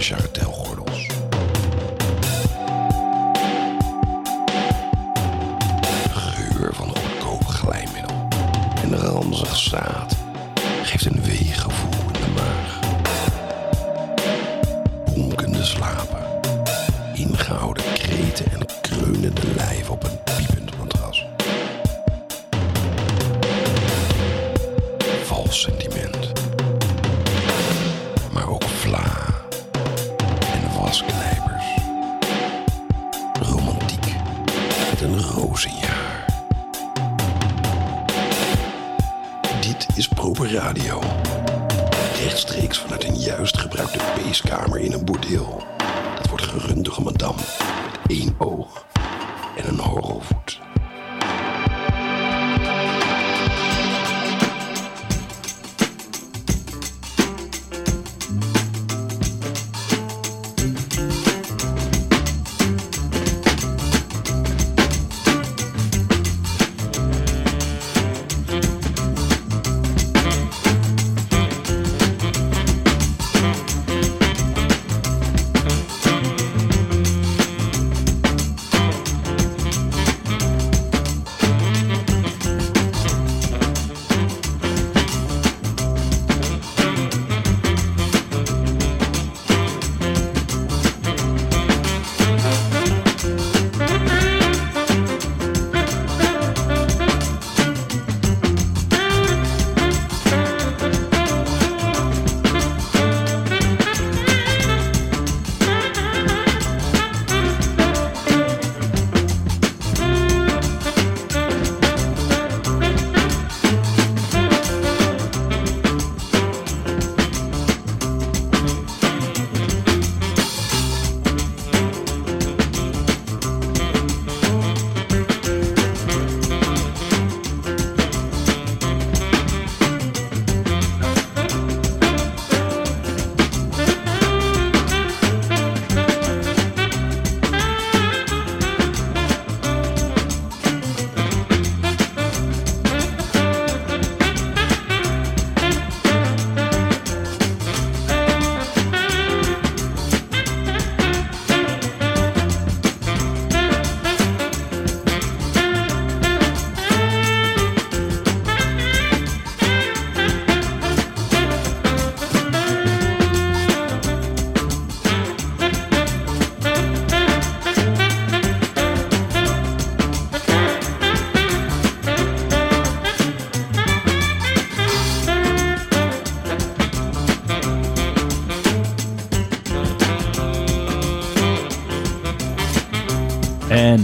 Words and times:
en 0.00 0.49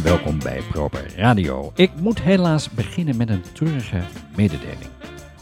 welkom 0.07 0.39
bij 0.39 0.63
Proper 0.71 1.15
Radio. 1.17 1.73
Ik 1.75 1.91
moet 2.01 2.23
helaas 2.23 2.71
beginnen 2.71 3.17
met 3.17 3.29
een 3.29 3.43
treurige 3.53 4.01
mededeling. 4.37 4.91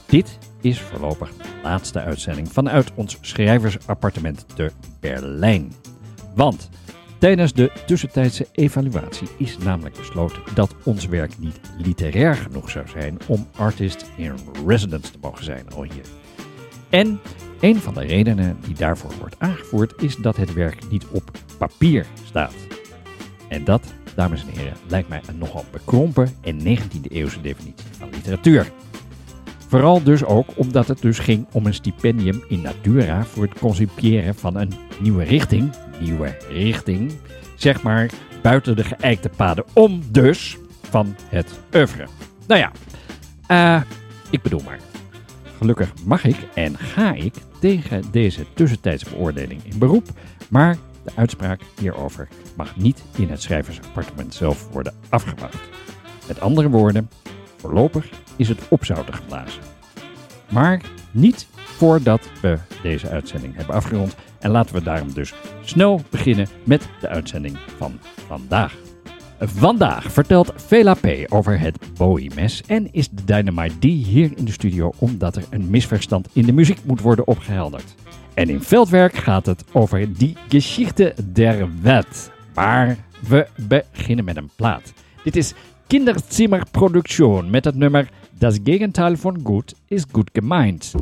Dit 0.06 0.38
is 0.60 0.80
voorlopig 0.80 1.36
de 1.36 1.44
laatste 1.62 2.00
uitzending 2.00 2.52
vanuit 2.52 2.92
ons 2.94 3.18
schrijversappartement 3.20 4.44
te 4.54 4.70
Berlijn. 5.00 5.72
Want 6.34 6.68
tijdens 7.18 7.52
de 7.52 7.72
tussentijdse 7.86 8.46
evaluatie 8.52 9.28
is 9.38 9.58
namelijk 9.58 9.96
besloten 9.96 10.42
dat 10.54 10.74
ons 10.84 11.06
werk 11.06 11.38
niet 11.38 11.60
literair 11.78 12.34
genoeg 12.34 12.70
zou 12.70 12.88
zijn 12.88 13.18
om 13.26 13.46
artist 13.56 14.10
in 14.16 14.32
residence 14.66 15.12
te 15.12 15.18
mogen 15.20 15.44
zijn 15.44 15.70
al 15.74 15.82
hier. 15.82 16.04
En 16.90 17.20
een 17.60 17.76
van 17.76 17.94
de 17.94 18.04
redenen 18.04 18.56
die 18.66 18.74
daarvoor 18.74 19.12
wordt 19.18 19.38
aangevoerd 19.38 20.02
is 20.02 20.16
dat 20.16 20.36
het 20.36 20.52
werk 20.52 20.90
niet 20.90 21.06
op 21.06 21.30
papier 21.58 22.06
staat. 22.24 22.54
En 23.48 23.64
dat, 23.64 23.94
dames 24.14 24.42
en 24.42 24.58
heren, 24.58 24.76
lijkt 24.88 25.08
mij 25.08 25.20
een 25.26 25.38
nogal 25.38 25.64
bekrompen 25.70 26.34
en 26.40 26.58
19e 26.60 27.08
eeuwse 27.08 27.40
definitie 27.40 27.86
van 27.98 28.08
literatuur. 28.10 28.72
Vooral 29.68 30.02
dus 30.02 30.24
ook 30.24 30.48
omdat 30.54 30.88
het 30.88 31.00
dus 31.00 31.18
ging 31.18 31.46
om 31.52 31.66
een 31.66 31.74
stipendium 31.74 32.44
in 32.48 32.60
natura 32.60 33.24
voor 33.24 33.42
het 33.42 33.58
concipiëren 33.58 34.34
van 34.34 34.56
een 34.56 34.72
nieuwe 35.00 35.24
richting, 35.24 35.72
nieuwe 36.00 36.36
richting, 36.48 37.12
zeg 37.56 37.82
maar 37.82 38.10
buiten 38.42 38.76
de 38.76 38.84
geëikte 38.84 39.28
paden 39.28 39.64
om 39.72 40.02
dus 40.10 40.58
van 40.82 41.16
het 41.28 41.60
oeuvre. 41.74 42.06
Nou 42.46 42.60
ja, 42.60 42.72
eh, 43.46 43.82
ik 44.30 44.42
bedoel 44.42 44.60
maar. 44.64 44.78
Gelukkig 45.58 45.92
mag 46.04 46.24
ik 46.24 46.36
en 46.54 46.78
ga 46.78 47.12
ik 47.12 47.34
tegen 47.60 48.02
deze 48.10 48.44
tussentijdse 48.54 49.10
beoordeling 49.10 49.60
in 49.64 49.78
beroep, 49.78 50.08
maar 50.48 50.76
de 51.04 51.10
uitspraak 51.14 51.60
hierover 51.80 52.28
mag 52.56 52.76
niet 52.76 53.02
in 53.16 53.28
het 53.28 53.42
schrijversappartement 53.42 54.34
zelf 54.34 54.68
worden 54.72 54.94
afgewacht. 55.08 55.58
Met 56.28 56.40
andere 56.40 56.68
woorden, 56.68 57.10
voorlopig 57.56 58.08
is 58.36 58.48
het 58.48 58.68
opzouten 58.68 59.14
geblazen. 59.14 59.62
Maar 60.50 60.80
niet 61.10 61.46
voordat 61.54 62.30
we 62.40 62.58
deze 62.82 63.08
uitzending 63.08 63.56
hebben 63.56 63.74
afgerond. 63.74 64.14
En 64.40 64.50
laten 64.50 64.74
we 64.74 64.82
daarom 64.82 65.12
dus 65.12 65.34
snel 65.62 66.00
beginnen 66.10 66.48
met 66.64 66.88
de 67.00 67.08
uitzending 67.08 67.58
van 67.76 67.98
vandaag. 68.26 68.74
Vandaag 69.40 70.12
vertelt 70.12 70.52
Vela 70.56 70.94
P. 70.94 71.06
over 71.28 71.60
het 71.60 71.78
Bowie-mes 71.96 72.62
en 72.66 72.92
is 72.92 73.08
de 73.08 73.24
Dynamite 73.24 73.78
D 73.78 73.82
hier 73.82 74.30
in 74.36 74.44
de 74.44 74.52
studio 74.52 74.92
omdat 74.98 75.36
er 75.36 75.44
een 75.50 75.70
misverstand 75.70 76.28
in 76.32 76.46
de 76.46 76.52
muziek 76.52 76.78
moet 76.84 77.00
worden 77.00 77.26
opgehelderd. 77.26 77.94
En 78.34 78.48
in 78.48 78.62
veldwerk 78.62 79.14
gaat 79.14 79.46
het 79.46 79.64
over 79.72 80.16
die 80.16 80.36
Geschichte 80.48 81.14
der 81.32 81.68
Welt. 81.82 82.30
Maar 82.54 82.96
we 83.28 83.46
beginnen 83.56 84.24
met 84.24 84.36
een 84.36 84.50
plaat. 84.56 84.92
Dit 85.22 85.36
is 85.36 85.54
Kinderzimmerproduktion 85.86 87.50
met 87.50 87.64
het 87.64 87.74
nummer 87.74 88.08
Das 88.38 88.58
Gegenteil 88.64 89.16
von 89.16 89.44
gut 89.44 89.74
ist 89.88 90.12
gut 90.12 90.30
gemeint. 90.32 90.92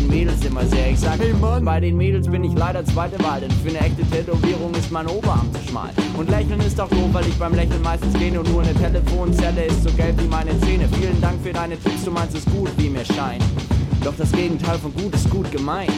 Den 0.00 0.08
Mädels 0.08 0.44
immer 0.44 0.64
sehr. 0.66 0.90
Ich 0.90 1.00
sag, 1.00 1.18
hey 1.18 1.32
Mann, 1.34 1.64
bei 1.64 1.80
den 1.80 1.96
Mädels 1.96 2.28
bin 2.28 2.44
ich 2.44 2.54
leider 2.54 2.84
zweite 2.84 3.22
Wahl, 3.22 3.40
denn 3.40 3.50
für 3.50 3.68
eine 3.68 3.80
echte 3.80 4.02
Tätowierung 4.10 4.74
ist 4.74 4.90
mein 4.90 5.06
Oberarm 5.06 5.48
zu 5.52 5.68
schmal. 5.68 5.90
Und 6.16 6.30
lächeln 6.30 6.60
ist 6.60 6.80
auch 6.80 6.88
doof, 6.88 7.08
weil 7.12 7.26
ich 7.26 7.34
beim 7.38 7.54
Lächeln 7.54 7.82
meistens 7.82 8.14
gähne 8.14 8.40
und 8.40 8.50
nur 8.50 8.62
eine 8.62 8.74
Telefonzelle 8.74 9.64
ist 9.64 9.82
so 9.82 9.90
gelb 9.92 10.20
wie 10.20 10.28
meine 10.28 10.58
Zähne. 10.60 10.88
Vielen 10.98 11.20
Dank 11.20 11.42
für 11.42 11.52
deine 11.52 11.78
Tipps, 11.78 12.04
du 12.04 12.10
meinst 12.10 12.36
es 12.36 12.44
gut, 12.46 12.70
wie 12.78 12.88
mir 12.88 13.04
scheint. 13.04 13.42
Doch 14.02 14.14
das 14.16 14.32
Gegenteil 14.32 14.78
von 14.78 14.94
gut 14.94 15.14
ist 15.14 15.28
gut 15.28 15.50
gemeint. 15.50 15.92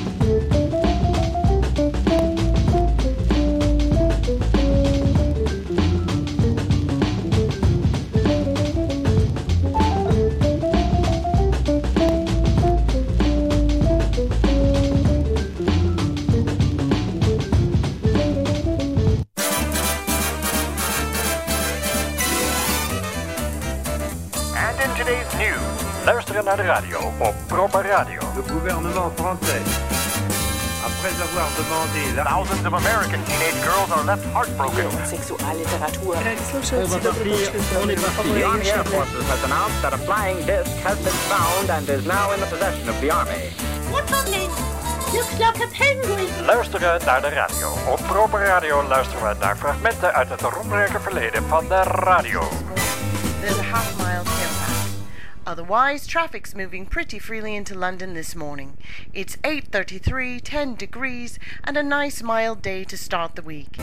Radio. 27.93 28.21
Le 28.35 28.41
gouvernement 28.41 29.11
français, 29.19 29.61
après 30.83 31.13
avoir 31.21 31.49
demandé 31.61 32.17
la 32.17 32.25
Thousands 32.25 32.65
of 32.65 32.73
American 32.73 33.21
teenage 33.27 33.61
girls 33.63 33.91
are 33.93 34.03
left 34.07 34.25
heartbroken. 34.33 34.89
Sexualliteratur. 35.05 36.15
The 38.35 38.45
Army 38.45 38.71
Air 38.71 38.85
Forces 38.85 39.29
has 39.29 39.45
announced 39.45 39.83
that 39.83 39.93
a 39.93 39.99
flying 39.99 40.39
disc 40.47 40.73
has 40.83 40.97
been 41.05 41.19
found 41.29 41.69
and 41.69 41.87
is 41.91 42.07
now 42.07 42.33
in 42.33 42.41
the 42.41 42.47
possession 42.47 42.89
of 42.89 42.99
the 43.03 43.11
Army. 43.11 43.53
Looks 45.13 45.39
like 45.39 45.61
a 45.61 45.69
penguin. 45.77 46.47
Luisteren 46.47 47.01
naar 47.05 47.21
de 47.21 47.29
radio. 47.29 47.73
Op 47.89 48.01
Proper 48.07 48.41
Radio 48.41 48.83
luisteren 48.89 49.29
we 49.29 49.35
naar 49.41 49.57
fragmenten 49.57 50.13
uit 50.15 50.29
het 50.29 50.41
roemrijke 50.41 51.01
verleden 51.01 51.43
van 51.49 51.69
de 51.69 51.83
radio. 51.83 52.41
There's 53.41 53.59
a 53.59 53.63
half 53.63 53.97
mile. 53.99 54.32
Otherwise, 55.45 56.07
traffic's 56.07 56.55
moving 56.55 56.89
pretty 56.89 57.19
freely 57.19 57.55
into 57.55 57.79
London 57.79 58.15
this 58.15 58.35
morning. 58.35 58.71
It's 59.13 59.37
8:33, 59.41 60.41
10 60.43 60.75
degrees, 60.77 61.39
and 61.61 61.77
a 61.77 61.83
nice 61.83 62.25
mild 62.25 62.63
day 62.63 62.85
to 62.85 62.97
start 62.97 63.35
the 63.35 63.43
week. 63.43 63.77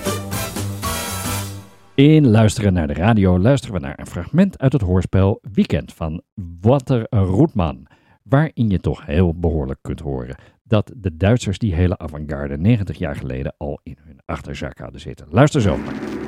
In 1.95 2.27
Luisteren 2.27 2.73
naar 2.73 2.87
de 2.87 2.93
radio 2.93 3.39
luisteren 3.39 3.75
we 3.75 3.81
naar 3.81 3.99
een 3.99 4.07
fragment 4.07 4.59
uit 4.59 4.73
het 4.73 4.81
hoorspel 4.81 5.39
Weekend 5.53 5.93
van 5.93 6.21
Walter 6.61 7.07
Roetman. 7.09 7.87
Waarin 8.23 8.69
je 8.69 8.79
toch 8.79 9.05
heel 9.05 9.39
behoorlijk 9.39 9.79
kunt 9.81 9.99
horen 9.99 10.35
dat 10.63 10.91
de 10.97 11.17
Duitsers 11.17 11.57
die 11.57 11.73
hele 11.73 11.97
avant-garde 11.97 12.57
90 12.57 12.97
jaar 12.97 13.15
geleden 13.15 13.55
al 13.57 13.79
in 13.83 13.97
hun 14.05 14.19
achterzak 14.25 14.77
hadden 14.77 15.01
zitten. 15.01 15.27
Luister 15.29 15.61
zo 15.61 15.77
maar. 15.77 16.18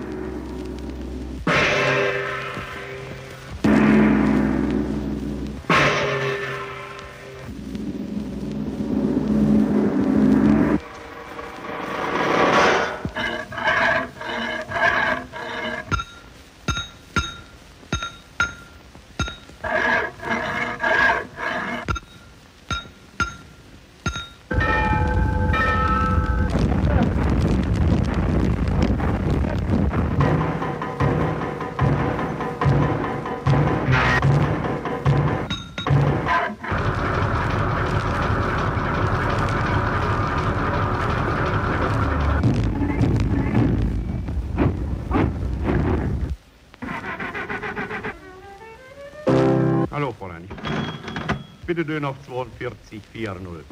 4240. 52.99 53.65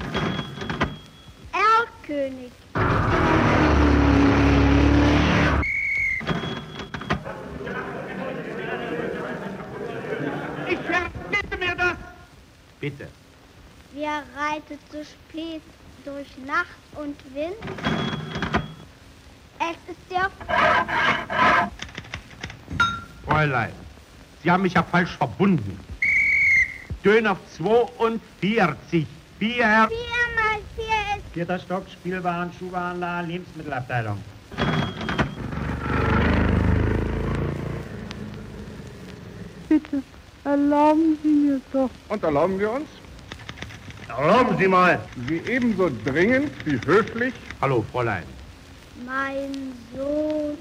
Erlkönig. 1.52 2.52
Ich 10.68 10.80
verbitte 10.80 11.58
mir 11.58 11.76
das! 11.76 11.98
Bitte. 12.80 13.08
Wer 13.94 14.24
reitet 14.38 14.80
so 14.92 15.04
spät 15.04 15.62
durch 16.06 16.28
Nacht 16.46 16.68
und 16.96 17.18
Wind? 17.34 17.56
Es 19.60 19.92
ist 19.92 20.00
der 20.10 20.30
Fräulein, 23.26 23.74
Sie 24.42 24.50
haben 24.50 24.64
mich 24.64 24.74
ja 24.74 24.84
falsch 24.84 25.18
verbunden. 25.18 25.78
Döner 27.10 27.32
auf 27.32 27.40
42. 27.58 28.22
Vier. 28.92 29.08
4 29.40 29.66
mal 29.66 29.88
4 30.76 30.86
ist 31.18 31.34
Vierter 31.34 31.58
Stock, 31.58 31.86
Spielwaren, 31.92 32.52
Schuhwarenladen, 32.60 33.32
Lebensmittelabteilung. 33.32 34.20
Und 42.10 42.24
erlauben 42.24 42.60
wir 42.60 42.72
uns? 42.74 42.88
Erlauben 44.08 44.56
Sie 44.60 44.68
mal. 44.68 45.00
Sie 45.28 45.42
ebenso 45.52 45.90
dringend 46.06 46.52
wie 46.64 46.80
höflich. 46.86 47.34
Hallo, 47.60 47.84
Fräulein. 47.92 48.24
mein 49.04 49.74
Sohn. 49.96 50.58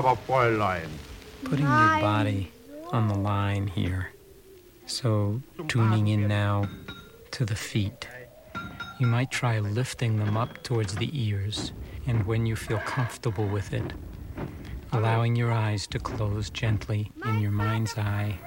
Aber 0.00 0.16
Fräulein. 0.16 0.88
putting 1.44 1.66
your 1.66 2.00
body 2.00 2.50
on 2.90 3.08
the 3.08 3.14
line 3.14 3.66
here. 3.66 4.08
So, 4.86 5.42
tuning 5.68 6.08
in 6.08 6.26
now 6.26 6.70
to 7.32 7.44
the 7.44 7.54
feet. 7.54 8.08
You 8.98 9.06
might 9.06 9.30
try 9.30 9.58
lifting 9.58 10.16
them 10.16 10.38
up 10.38 10.62
towards 10.62 10.94
the 10.94 11.10
ears, 11.12 11.72
and 12.06 12.26
when 12.26 12.46
you 12.46 12.56
feel 12.56 12.78
comfortable 12.78 13.46
with 13.46 13.74
it, 13.74 13.92
allowing 14.90 15.36
your 15.36 15.52
eyes 15.52 15.86
to 15.88 15.98
close 15.98 16.48
gently 16.48 17.12
in 17.26 17.38
your 17.38 17.50
mind's 17.50 17.98
eye, 17.98 18.38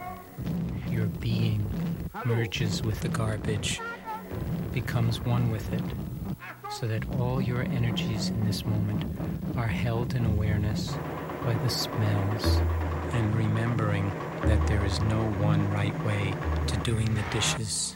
your 0.89 1.05
being 1.05 1.63
merges 2.25 2.81
with 2.81 3.00
the 3.01 3.10
garbage, 3.10 3.79
becomes 4.74 5.19
one 5.19 5.51
with 5.51 5.72
it, 5.72 5.83
so 6.72 6.88
that 6.88 7.07
all 7.19 7.39
your 7.39 7.62
energies 7.62 8.29
in 8.29 8.43
this 8.43 8.65
moment 8.65 9.05
are 9.55 9.67
held 9.67 10.15
in 10.15 10.25
awareness 10.25 10.95
by 11.43 11.53
the 11.53 11.69
smells 11.69 12.62
and 13.13 13.35
remembering 13.35 14.09
that 14.43 14.65
there 14.67 14.83
is 14.85 15.00
no 15.01 15.23
one 15.39 15.69
right 15.71 15.97
way 16.05 16.33
to 16.67 16.77
doing 16.77 17.13
the 17.13 17.23
dishes. 17.31 17.95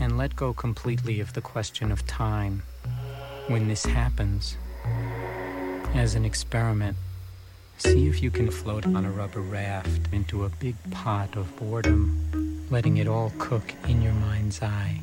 And 0.00 0.16
let 0.16 0.36
go 0.36 0.52
completely 0.52 1.20
of 1.20 1.32
the 1.32 1.40
question 1.40 1.90
of 1.90 2.06
time 2.06 2.62
when 3.48 3.68
this 3.68 3.84
happens. 3.84 4.56
As 5.94 6.14
an 6.14 6.24
experiment, 6.24 6.96
See 7.78 8.06
if 8.06 8.22
you 8.22 8.30
can 8.30 8.50
float 8.50 8.86
on 8.86 9.04
a 9.04 9.10
rubber 9.10 9.40
raft 9.40 10.12
into 10.12 10.44
a 10.44 10.48
big 10.48 10.76
pot 10.92 11.36
of 11.36 11.54
boredom, 11.56 12.66
letting 12.70 12.98
it 12.98 13.08
all 13.08 13.32
cook 13.38 13.74
in 13.88 14.00
your 14.00 14.12
mind's 14.12 14.62
eye, 14.62 15.00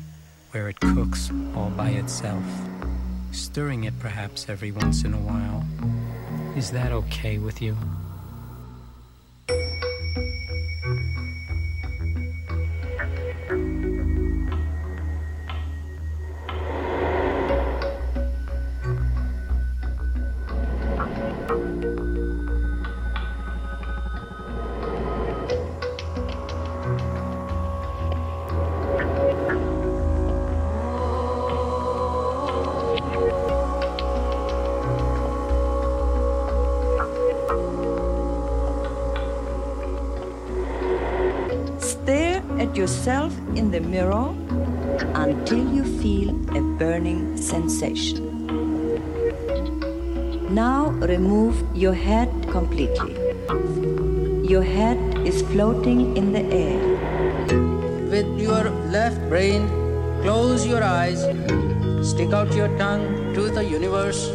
where 0.52 0.68
it 0.68 0.80
cooks 0.80 1.30
all 1.54 1.70
by 1.70 1.90
itself, 1.90 2.42
stirring 3.30 3.84
it 3.84 3.98
perhaps 3.98 4.48
every 4.48 4.72
once 4.72 5.04
in 5.04 5.12
a 5.12 5.18
while. 5.18 5.64
Is 6.54 6.70
that 6.72 6.92
okay 6.92 7.38
with 7.38 7.62
you? 7.62 7.74
Yourself 43.02 43.36
in 43.56 43.68
the 43.72 43.80
mirror 43.80 44.28
until 45.14 45.58
you 45.74 45.82
feel 46.00 46.30
a 46.56 46.60
burning 46.78 47.36
sensation. 47.36 48.22
Now 50.54 50.90
remove 51.10 51.56
your 51.74 51.94
head 51.94 52.30
completely. 52.50 53.14
Your 54.48 54.62
head 54.62 54.98
is 55.26 55.42
floating 55.42 56.16
in 56.16 56.32
the 56.32 56.44
air. 56.54 56.78
With 58.08 58.38
your 58.38 58.70
left 58.94 59.18
brain, 59.28 59.66
close 60.22 60.64
your 60.64 60.84
eyes, 60.84 61.22
stick 62.08 62.32
out 62.32 62.54
your 62.54 62.70
tongue 62.78 63.34
to 63.34 63.50
the 63.50 63.64
universe, 63.64 64.28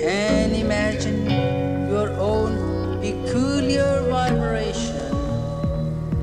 and 0.00 0.54
imagine 0.54 1.28
your 1.90 2.10
own 2.10 3.00
peculiar 3.00 4.06
vibration. 4.08 5.02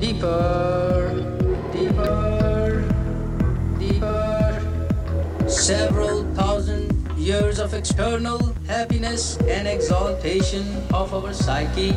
deeper, 0.00 0.89
of 7.72 7.78
external 7.78 8.54
happiness 8.66 9.36
and 9.48 9.68
exaltation 9.68 10.64
of 10.92 11.14
our 11.14 11.32
psyche. 11.32 11.92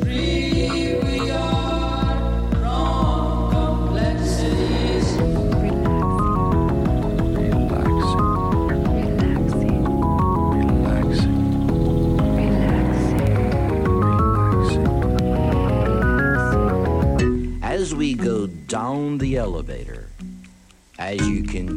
Free 0.00 0.98
we 1.04 1.30
are 1.30 2.50
from 2.50 3.50
complexities. 3.50 5.18
As 17.62 17.94
we 17.94 18.14
go 18.14 18.46
down 18.46 19.18
the 19.18 19.36
elevator, 19.36 19.82
as 19.82 19.90
you 19.90 20.01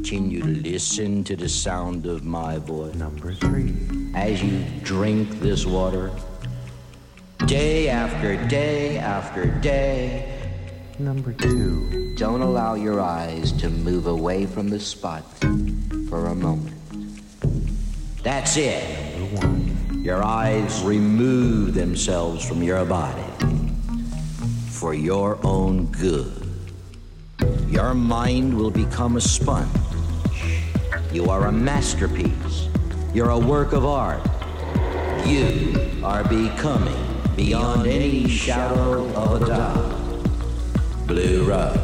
continue 0.06 0.40
to 0.40 0.70
listen 0.70 1.24
to 1.24 1.36
the 1.36 1.50
sound 1.50 2.06
of 2.06 2.24
my 2.24 2.60
voice, 2.60 2.94
number 2.94 3.34
three, 3.34 3.74
as 4.14 4.40
you 4.44 4.64
drink 4.84 5.28
this 5.40 5.66
water, 5.66 6.12
day 7.48 7.90
after 7.90 8.38
day 8.46 9.00
after 9.00 9.48
day, 9.62 10.54
number 11.00 11.34
two, 11.34 12.14
don't 12.18 12.42
allow 12.42 12.76
your 12.76 13.02
eyes 13.02 13.52
to 13.52 13.68
move 13.68 14.06
away 14.06 14.46
from 14.46 14.70
the 14.70 14.80
spot 14.80 15.24
for 16.08 16.28
a 16.28 16.36
moment. 16.36 16.78
That's 18.22 18.58
it. 18.58 19.18
Number 19.18 19.48
one. 19.48 20.04
Your 20.04 20.24
eyes 20.24 20.84
remove 20.84 21.74
themselves 21.74 22.48
from 22.48 22.62
your 22.62 22.86
body 22.86 23.24
for 24.70 24.94
your 24.94 25.40
own 25.44 25.88
good. 25.88 26.44
Your 27.70 27.96
mind 27.96 28.56
will 28.56 28.70
become 28.70 29.18
a 29.18 29.22
sponge. 29.22 29.68
You 31.16 31.30
are 31.30 31.48
a 31.48 31.52
masterpiece. 31.52 32.68
You're 33.14 33.30
a 33.30 33.40
work 33.40 33.72
of 33.72 33.86
art. 33.86 34.20
You 35.26 36.02
are 36.04 36.26
becoming, 36.26 36.94
beyond 37.38 37.88
any 37.88 38.28
shadow 38.28 39.08
of 39.16 39.42
a 39.42 39.46
doubt, 39.46 41.08
Blue 41.08 41.46
Rose. 41.46 41.80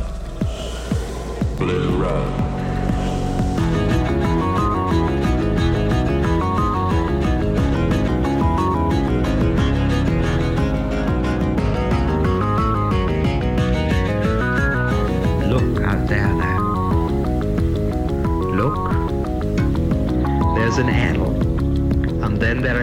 Blue 1.58 1.98
Rose. 1.98 2.41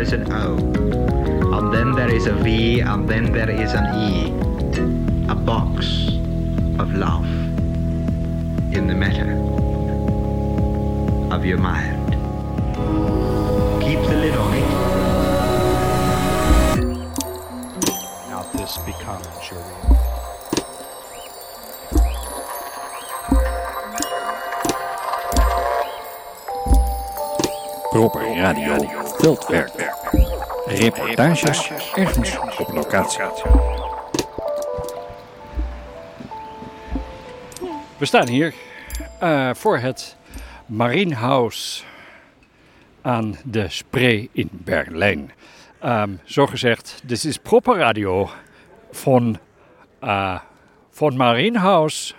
Is 0.09 0.15
an 0.15 0.33
O. 0.33 0.57
And 1.59 1.73
then 1.73 1.93
there 1.93 2.11
is 2.11 2.27
a 2.27 2.33
V. 2.33 2.81
And 2.81 3.07
then 3.09 3.33
there 3.33 3.51
is 3.51 3.75
an 3.75 3.87
E. 3.95 4.33
A 5.29 5.35
box 5.35 6.09
of 6.79 6.95
love 6.95 7.27
in 8.73 8.87
the 8.87 8.95
matter 8.95 9.33
of 11.35 11.45
your 11.45 11.59
mind. 11.59 12.13
Keep 13.83 14.01
the 14.09 14.17
lid 14.25 14.35
on 14.35 14.55
it. 14.55 14.69
Now 18.31 18.43
this 18.55 18.79
becomes 18.79 19.51
your 19.51 19.61
reality. 19.61 19.99
Proper 27.93 28.21
Radio 28.21 29.08
Veldwerk. 29.19 29.93
Reportages 30.67 31.71
ergens 31.95 32.39
op 32.59 32.73
locatie. 32.73 33.23
We 37.97 38.07
staan 38.07 38.29
hier 38.29 38.55
eh, 39.21 39.51
voor 39.55 39.79
het 39.79 40.17
Marienhaus 40.67 41.85
aan 43.03 43.37
de 43.45 43.69
Spree 43.69 44.31
in 44.33 44.49
Berlijn. 44.53 45.33
Ehm 45.81 46.11
zo 46.25 46.47
gezegd, 46.47 47.03
dit 47.05 47.25
is 47.25 47.37
Proper 47.37 47.77
Radio 47.77 48.31
van, 48.91 49.39
eh 50.01 50.41
van 50.91 51.17
Marienhaus 51.17 52.15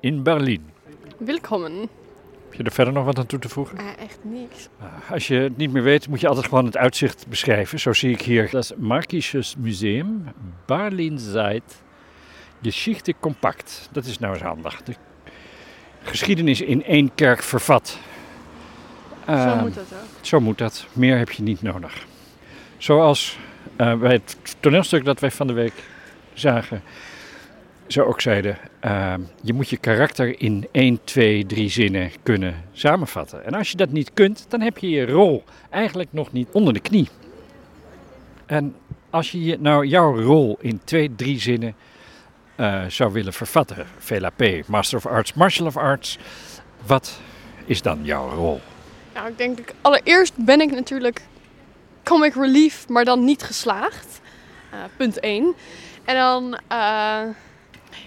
in 0.00 0.22
Berlijn. 0.22 0.72
Willkommen. 1.18 2.01
Heb 2.52 2.60
je 2.60 2.66
er 2.66 2.72
verder 2.72 2.94
nog 2.94 3.04
wat 3.04 3.18
aan 3.18 3.26
toe 3.26 3.38
te 3.38 3.48
voegen? 3.48 3.78
Eh, 3.78 3.84
echt 3.98 4.18
niks. 4.22 4.68
Als 5.10 5.26
je 5.26 5.34
het 5.34 5.56
niet 5.56 5.72
meer 5.72 5.82
weet, 5.82 6.08
moet 6.08 6.20
je 6.20 6.28
altijd 6.28 6.46
gewoon 6.46 6.64
het 6.64 6.76
uitzicht 6.76 7.26
beschrijven. 7.28 7.80
Zo 7.80 7.92
zie 7.92 8.10
ik 8.10 8.20
hier. 8.22 8.50
Dat 8.50 8.62
is 8.64 8.72
Markisches 8.76 9.54
Museum, 9.58 10.24
Berlin-Zuid, 10.66 11.82
Geschichte 12.62 13.14
Compact. 13.20 13.88
Dat 13.92 14.04
is 14.04 14.18
nou 14.18 14.32
eens 14.34 14.42
handig. 14.42 14.82
De 14.82 14.94
geschiedenis 16.02 16.60
in 16.60 16.84
één 16.84 17.14
kerk 17.14 17.42
vervat. 17.42 17.98
Zo 19.26 19.32
Ehm, 19.32 19.58
moet 19.58 19.74
dat 19.74 19.84
ook. 19.92 20.24
Zo 20.24 20.40
moet 20.40 20.58
dat. 20.58 20.86
Meer 20.92 21.18
heb 21.18 21.30
je 21.30 21.42
niet 21.42 21.62
nodig. 21.62 22.06
Zoals 22.78 23.38
eh, 23.76 23.94
bij 23.94 24.12
het 24.12 24.36
toneelstuk 24.60 25.04
dat 25.04 25.20
wij 25.20 25.30
van 25.30 25.46
de 25.46 25.52
week 25.52 25.74
zagen, 26.32 26.82
ze 27.92 28.06
ook 28.06 28.20
zeiden: 28.20 28.58
ehm, 28.80 29.20
je 29.42 29.52
moet 29.52 29.68
je 29.68 29.76
karakter 29.76 30.40
in 30.40 30.68
1, 30.72 31.00
2, 31.04 31.46
3 31.46 31.68
zinnen 31.68 32.10
kunnen 32.22 32.54
samenvatten. 32.72 33.44
En 33.44 33.54
als 33.54 33.70
je 33.70 33.76
dat 33.76 33.90
niet 33.90 34.10
kunt, 34.14 34.46
dan 34.48 34.60
heb 34.60 34.78
je 34.78 34.90
je 34.90 35.06
rol 35.06 35.44
eigenlijk 35.70 36.12
nog 36.12 36.32
niet 36.32 36.48
onder 36.52 36.72
de 36.72 36.80
knie. 36.80 37.08
En 38.46 38.74
als 39.10 39.30
je 39.30 39.56
nou 39.60 39.86
jouw 39.86 40.20
rol 40.20 40.58
in 40.60 40.80
2, 40.84 41.14
3 41.14 41.40
zinnen 41.40 41.74
eh, 42.56 42.84
zou 42.88 43.12
willen 43.12 43.32
vervatten, 43.32 43.86
VLAP, 43.98 44.42
Master 44.66 44.98
of 44.98 45.06
Arts, 45.06 45.34
Martial 45.34 45.66
of 45.66 45.76
Arts, 45.76 46.18
wat 46.86 47.20
is 47.64 47.82
dan 47.82 47.98
jouw 48.02 48.28
rol? 48.28 48.60
Nou, 49.14 49.28
ik 49.28 49.38
denk, 49.38 49.58
allereerst 49.80 50.34
ben 50.36 50.60
ik 50.60 50.70
natuurlijk 50.70 51.22
comic 52.02 52.34
relief, 52.34 52.88
maar 52.88 53.04
dan 53.04 53.24
niet 53.24 53.42
geslaagd. 53.42 54.20
Eh, 54.70 54.78
punt 54.96 55.20
1. 55.20 55.54
En 56.04 56.14
dan, 56.14 56.58
eh, 56.68 57.20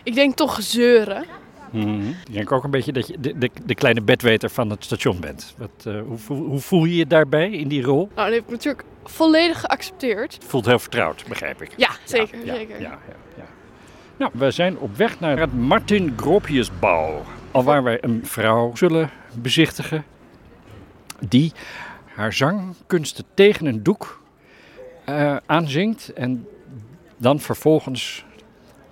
ik 0.03 0.13
denk 0.15 0.35
toch 0.35 0.61
zeuren. 0.61 1.25
Mhm. 1.71 2.07
Ik 2.09 2.33
denk 2.33 2.51
ook 2.51 2.63
een 2.63 2.71
beetje 2.71 2.91
dat 2.91 3.07
je 3.07 3.19
de, 3.19 3.37
de, 3.37 3.49
de 3.65 3.75
kleine 3.75 4.01
bedweter 4.01 4.49
van 4.49 4.69
het 4.69 4.83
station 4.83 5.19
bent. 5.19 5.53
Wat, 5.57 5.85
eh, 5.85 6.01
hoe, 6.07 6.17
voel- 6.17 6.45
hoe 6.45 6.59
voel 6.59 6.85
je 6.85 6.95
je 6.95 7.07
daarbij 7.07 7.51
in 7.51 7.67
die 7.67 7.81
rol? 7.83 8.09
Nou, 8.15 8.27
dat 8.27 8.35
heb 8.35 8.43
ik 8.43 8.49
natuurlijk 8.51 8.83
volledig 9.03 9.59
geaccepteerd. 9.59 10.33
Het 10.33 10.43
voelt 10.43 10.65
heel 10.65 10.79
vertrouwd, 10.79 11.23
begrijp 11.27 11.61
ik. 11.61 11.71
Ja, 11.77 11.89
zeker. 12.03 12.45
ja, 12.45 12.55
zeker. 12.55 12.81
ja, 12.81 12.89
ja, 12.89 13.15
ja. 13.37 13.45
Nou, 14.17 14.31
we 14.33 14.51
zijn 14.51 14.77
op 14.77 14.95
weg 14.95 15.19
naar 15.19 15.39
het 15.39 15.53
Martin 15.53 16.13
Gropiusbouw. 16.17 17.23
Alwaar 17.51 17.83
wij 17.83 17.97
een 18.01 18.21
vrouw 18.25 18.75
zullen 18.75 19.09
bezichtigen 19.33 20.03
die 21.19 21.51
haar 22.13 22.33
zangkunsten 22.33 23.23
tegen 23.33 23.65
een 23.65 23.83
doek 23.83 24.21
eh, 25.05 25.35
aanzingt. 25.45 26.13
En 26.13 26.47
dan 27.17 27.39
vervolgens 27.39 28.25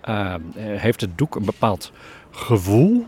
eh, 0.03 0.33
eh, 0.33 0.39
heeft 0.55 1.01
het 1.01 1.17
doek 1.17 1.35
een 1.35 1.45
bepaald 1.45 1.91
gevoel. 2.31 3.05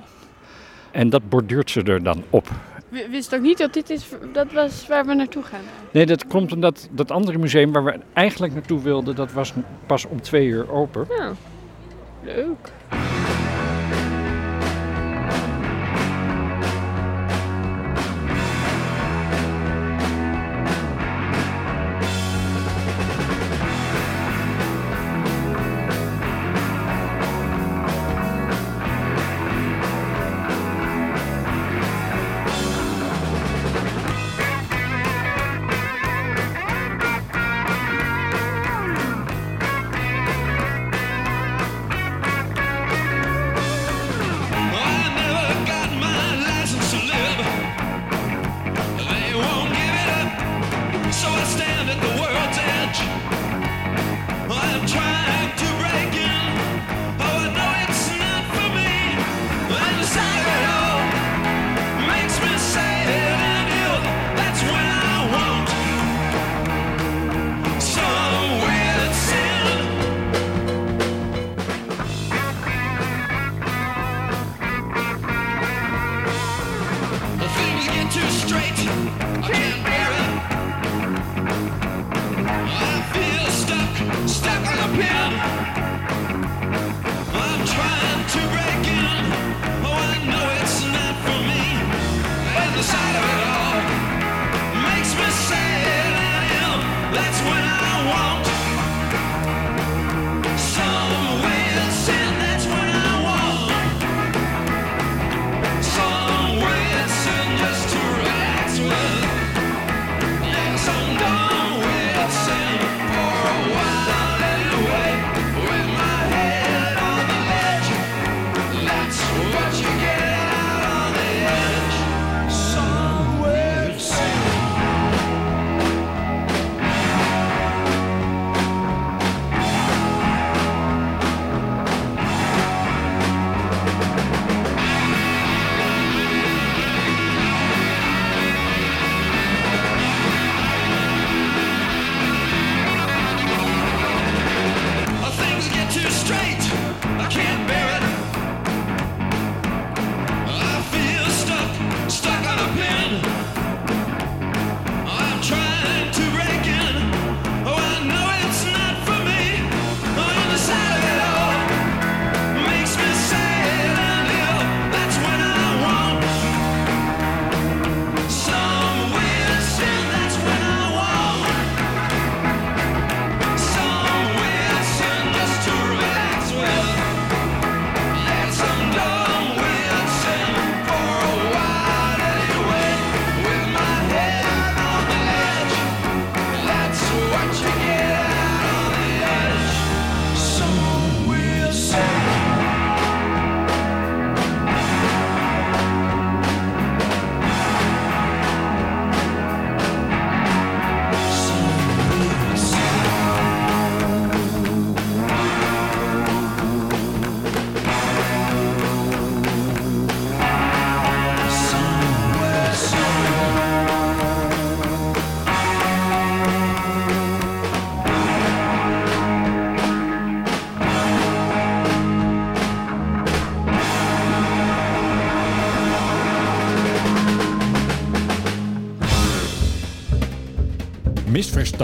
En 0.92 1.10
dat 1.10 1.30
borduurt 1.30 1.72
ze 1.72 1.84
er 1.84 2.04
dan 2.04 2.24
op. 2.30 2.48
W- 2.90 3.10
wist 3.10 3.36
ook 3.36 3.42
niet 3.42 3.58
dat 3.58 3.74
dit 3.74 3.90
is, 3.90 4.10
dat 4.34 4.52
was 4.52 4.88
waar 4.88 5.06
we 5.06 5.14
naartoe 5.14 5.44
gaan. 5.44 5.62
Nee, 5.92 6.06
dat 6.06 6.28
komt 6.28 6.52
omdat 6.54 6.88
dat 6.92 7.12
andere 7.12 7.38
museum 7.38 7.72
waar 7.72 7.84
we 7.84 8.00
eigenlijk 8.14 8.54
naartoe 8.54 8.82
wilden, 8.82 9.16
dat 9.16 9.32
was 9.32 9.54
pas 9.86 10.06
om 10.06 10.22
twee 10.22 10.48
uur 10.48 10.72
open. 10.72 11.08
Ja, 11.18 11.32
leuk. 12.24 12.72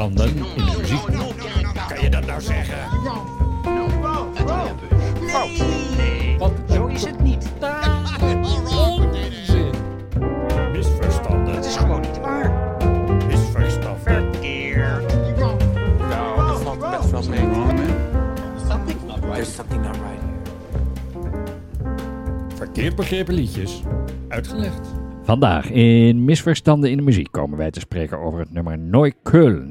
Misverstanden 0.09 0.27
in 0.27 0.65
de 0.65 0.77
muziek. 0.77 1.05
Kan 1.87 2.01
je 2.01 2.09
dat 2.09 2.25
nou 2.25 2.41
zeggen? 2.41 2.77
Fout. 5.27 5.49
Nee, 5.97 6.37
zo 6.69 6.85
is 6.85 7.05
het 7.05 7.23
niet. 7.23 7.51
Onzin. 8.21 9.69
Misverstanden. 10.71 11.55
Het 11.55 11.65
is 11.65 11.75
gewoon 11.75 12.01
niet 12.01 12.19
waar. 12.19 12.77
Misverstanden. 13.27 14.01
Verkeerd. 14.03 15.15
Nou, 16.09 16.47
dat 16.47 16.61
valt 16.61 16.79
best 16.79 17.11
wel 17.11 17.23
mee. 17.29 17.39
Something's 18.69 19.03
not 19.07 19.19
right. 19.19 19.33
There's 19.33 19.55
something 19.55 19.81
not 19.83 19.95
right 19.95 20.19
Verkeerd 22.55 22.95
begrepen 22.95 23.33
liedjes. 23.33 23.81
Uitgelegd. 24.27 24.99
Vandaag 25.23 25.69
in 25.69 26.25
Misverstanden 26.25 26.91
in 26.91 26.97
de 26.97 27.03
muziek 27.03 27.27
komen 27.31 27.57
wij 27.57 27.71
te 27.71 27.79
spreken 27.79 28.19
over 28.19 28.39
het 28.39 28.51
nummer 28.51 28.77
Neukölln. 28.77 29.70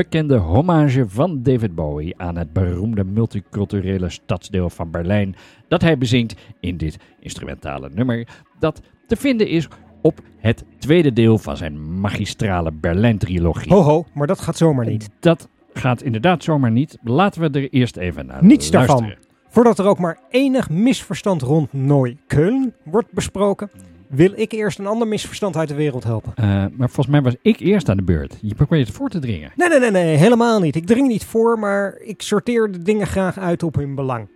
bekende 0.00 0.36
hommage 0.36 1.08
van 1.08 1.42
David 1.42 1.74
Bowie 1.74 2.14
aan 2.16 2.36
het 2.36 2.52
beroemde 2.52 3.04
multiculturele 3.04 4.08
stadsdeel 4.08 4.70
van 4.70 4.90
Berlijn 4.90 5.34
dat 5.68 5.82
hij 5.82 5.98
bezingt 5.98 6.34
in 6.60 6.76
dit 6.76 6.96
instrumentale 7.18 7.90
nummer 7.94 8.28
dat 8.58 8.80
te 9.06 9.16
vinden 9.16 9.48
is 9.48 9.68
op 10.02 10.20
het 10.38 10.64
tweede 10.78 11.12
deel 11.12 11.38
van 11.38 11.56
zijn 11.56 12.00
magistrale 12.00 12.72
Berlijn-trilogie. 12.72 13.72
Ho 13.72 13.80
ho, 13.82 14.04
maar 14.14 14.26
dat 14.26 14.40
gaat 14.40 14.56
zomaar 14.56 14.86
niet. 14.86 15.10
Dat 15.18 15.48
gaat 15.72 16.02
inderdaad 16.02 16.42
zomaar 16.42 16.70
niet. 16.70 16.98
Laten 17.02 17.40
we 17.40 17.58
er 17.58 17.70
eerst 17.70 17.96
even 17.96 18.26
naar 18.26 18.44
Niets 18.44 18.72
luisteren. 18.72 19.02
daarvan. 19.02 19.24
Voordat 19.48 19.78
er 19.78 19.86
ook 19.86 19.98
maar 19.98 20.18
enig 20.30 20.70
misverstand 20.70 21.42
rond 21.42 21.72
Neukölln 21.72 22.72
wordt 22.84 23.12
besproken, 23.12 23.70
wil 24.10 24.32
ik 24.34 24.52
eerst 24.52 24.78
een 24.78 24.86
ander 24.86 25.08
misverstand 25.08 25.56
uit 25.56 25.68
de 25.68 25.74
wereld 25.74 26.04
helpen. 26.04 26.32
Eh, 26.34 26.44
maar 26.46 26.90
volgens 26.90 27.06
mij 27.06 27.22
was 27.22 27.36
ik 27.42 27.60
eerst 27.60 27.88
aan 27.88 27.96
de 27.96 28.02
beurt. 28.02 28.38
Je 28.40 28.54
probeert 28.54 28.86
het 28.86 28.96
voor 28.96 29.08
te 29.08 29.18
dringen. 29.18 29.52
Nee, 29.56 29.68
nee, 29.68 29.78
nee, 29.78 29.90
nee, 29.90 30.16
helemaal 30.16 30.60
niet. 30.60 30.76
Ik 30.76 30.86
dring 30.86 31.08
niet 31.08 31.24
voor, 31.24 31.58
maar 31.58 31.96
ik 31.98 32.22
sorteer 32.22 32.72
de 32.72 32.82
dingen 32.82 33.06
graag 33.06 33.38
uit 33.38 33.62
op 33.62 33.74
hun 33.74 33.94
belang. 33.94 34.28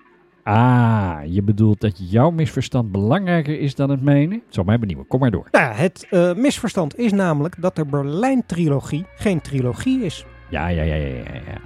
Ah, 0.43 1.19
je 1.27 1.43
bedoelt 1.43 1.81
dat 1.81 2.11
jouw 2.11 2.31
misverstand 2.31 2.93
belangrijker 2.93 3.61
is 3.61 3.75
dan 3.75 3.91
het 3.91 4.03
mijne? 4.03 4.41
Zal 4.49 4.65
mij 4.65 4.79
benieuwen. 4.79 5.07
Kom 5.07 5.21
maar 5.21 5.31
door. 5.31 5.49
Nou, 5.51 5.75
het 5.75 6.07
eh, 6.11 6.35
misverstand 6.35 6.99
is 6.99 7.13
namelijk 7.13 7.57
dat 7.61 7.77
de 7.77 7.85
Berlijn-trilogie 7.85 9.05
geen 9.17 9.41
trilogie 9.41 10.05
is. 10.05 10.25
Ja, 10.51 10.69
ja, 10.69 10.83
ja, 10.83 10.95
ja, 10.95 11.07
ja, 11.07 11.35
ja. 11.35 11.59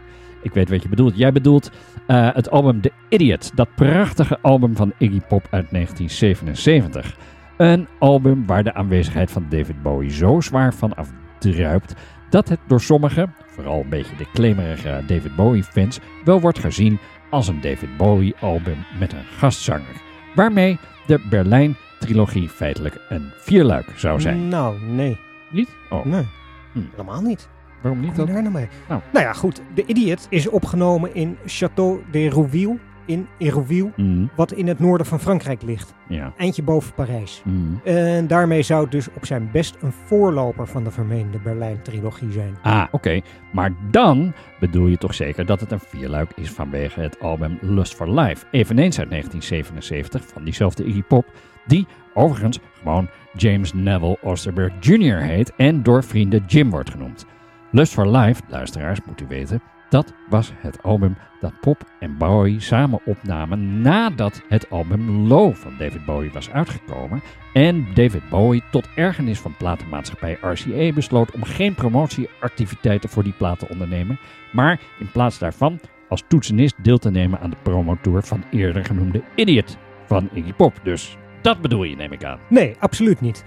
Ik 0.42 0.52
weet 0.52 0.68
wat 0.68 0.82
je 0.82 0.88
bedoelt. 0.88 1.16
Jij 1.16 1.32
bedoelt 1.32 1.70
eh, 2.06 2.28
het 2.34 2.50
album 2.50 2.80
The 2.80 2.92
Idiot. 3.08 3.50
Dat 3.54 3.68
prachtige 3.74 4.38
album 4.42 4.76
van 4.76 4.92
Iggy 4.98 5.20
Pop 5.20 5.46
uit 5.50 5.70
1977. 5.70 7.16
Een 7.58 7.88
album 7.98 8.46
waar 8.46 8.64
de 8.64 8.74
aanwezigheid 8.74 9.30
van 9.30 9.46
David 9.48 9.82
Bowie 9.82 10.10
zo 10.10 10.40
zwaar 10.40 10.74
van 10.74 10.94
afdruipt... 10.96 11.94
dat 12.30 12.48
het 12.48 12.58
door 12.66 12.80
sommigen, 12.80 13.34
vooral 13.46 13.80
een 13.80 13.88
beetje 13.88 14.16
de 14.16 14.26
claimerige 14.32 15.02
David 15.06 15.36
Bowie-fans... 15.36 16.00
wel 16.24 16.40
wordt 16.40 16.58
gezien 16.58 16.98
als 17.30 17.48
een 17.48 17.60
David 17.60 17.96
Bowie-album 17.96 18.76
met 18.98 19.12
een 19.12 19.24
gastzanger. 19.36 20.02
Waarmee 20.34 20.78
de 21.06 21.20
Berlijn-trilogie 21.30 22.48
feitelijk 22.48 23.00
een 23.08 23.30
vierluik 23.36 23.86
zou 23.96 24.20
zijn. 24.20 24.48
Nou, 24.48 24.80
nee. 24.82 25.18
Niet? 25.50 25.68
Oh. 25.90 26.04
Nee, 26.04 26.26
Hm. 26.72 26.78
helemaal 26.90 27.20
niet. 27.22 27.48
Waarom 27.82 28.00
niet 28.00 28.08
Kom 28.14 28.24
dan? 28.24 28.34
daar 28.34 28.42
nou 28.42 28.54
mee? 28.54 28.68
Nou. 28.88 29.00
Nou 29.12 29.24
ja, 29.24 29.32
goed. 29.32 29.62
De 29.74 29.84
Idiot 29.86 30.26
is 30.30 30.48
opgenomen 30.48 31.14
in 31.14 31.36
Château 31.46 32.10
de 32.10 32.28
Rouville 32.30 32.78
in 33.08 33.26
Hérouville, 33.38 33.90
Mhm. 33.96 34.26
wat 34.36 34.52
in 34.52 34.66
het 34.68 34.78
noorden 34.78 35.06
van 35.06 35.20
Frankrijk 35.20 35.62
ligt. 35.62 35.94
Ja. 36.08 36.32
Eindje 36.36 36.62
boven 36.62 36.94
Parijs. 36.94 37.42
Mhm. 37.44 37.56
En 37.88 38.26
daarmee 38.26 38.62
zou 38.62 38.82
het 38.82 38.90
dus 38.90 39.08
op 39.14 39.26
zijn 39.26 39.48
best 39.52 39.76
een 39.80 39.92
voorloper 39.92 40.66
van 40.66 40.84
de 40.84 40.90
vermeende 40.90 41.38
Berlijn-trilogie 41.38 42.32
zijn. 42.32 42.56
Ah, 42.62 42.84
oké. 42.90 43.20
Maar 43.52 43.72
dan 43.90 44.32
bedoel 44.60 44.86
je 44.86 44.96
toch 44.98 45.14
zeker 45.14 45.46
dat 45.46 45.60
het 45.60 45.72
een 45.72 45.80
vierluik 45.80 46.30
is 46.36 46.50
vanwege 46.50 47.00
het 47.00 47.20
album 47.20 47.58
Lust 47.60 47.94
for 47.94 48.10
Life. 48.20 48.46
Eveneens 48.50 48.98
uit 48.98 49.10
1977 49.10 50.26
van 50.32 50.44
diezelfde 50.44 50.84
Iggy 50.84 51.02
Pop. 51.02 51.24
Die 51.66 51.86
overigens 52.14 52.58
gewoon 52.82 53.08
James 53.36 53.72
Neville 53.72 54.18
Osterberg 54.22 54.72
Jr. 54.80 55.16
heet 55.20 55.52
en 55.56 55.82
door 55.82 56.04
vrienden 56.04 56.44
Jim 56.46 56.70
wordt 56.70 56.90
genoemd. 56.90 57.26
Lust 57.70 57.92
for 57.92 58.08
Life, 58.08 58.42
luisteraars, 58.48 58.98
moet 59.06 59.20
u 59.20 59.26
weten, 59.28 59.62
dat 59.88 60.12
was 60.28 60.52
het 60.56 60.82
album 60.82 61.16
dat 61.40 61.60
Pop 61.60 61.84
en 62.00 62.16
Bowie 62.16 62.60
samen 62.60 63.00
opnamen 63.04 63.80
nadat 63.80 64.42
het 64.48 64.70
album 64.70 65.26
Low 65.26 65.54
van 65.54 65.74
David 65.78 66.04
Bowie 66.04 66.32
was 66.32 66.50
uitgekomen. 66.50 67.22
En 67.52 67.86
David 67.94 68.28
Bowie 68.28 68.62
tot 68.70 68.88
ergernis 68.94 69.38
van 69.38 69.56
platenmaatschappij 69.56 70.38
RCA 70.40 70.92
besloot 70.92 71.30
om 71.30 71.44
geen 71.44 71.74
promotieactiviteiten 71.74 73.08
voor 73.08 73.22
die 73.22 73.34
plaat 73.36 73.58
te 73.58 73.68
ondernemen, 73.68 74.18
maar 74.52 74.80
in 74.98 75.10
plaats 75.10 75.38
daarvan 75.38 75.80
als 76.08 76.24
toetsenist 76.28 76.84
deel 76.84 76.98
te 76.98 77.10
nemen 77.10 77.40
aan 77.40 77.50
de 77.50 77.56
promotour 77.62 78.22
van 78.22 78.44
eerder 78.50 78.84
genoemde 78.84 79.22
Idiot 79.34 79.76
van 80.06 80.28
Iggy 80.32 80.52
Pop. 80.52 80.80
Dus 80.82 81.16
dat 81.40 81.60
bedoel 81.60 81.84
je, 81.84 81.96
neem 81.96 82.12
ik 82.12 82.24
aan. 82.24 82.38
Nee, 82.48 82.76
absoluut 82.78 83.20
niet. 83.20 83.44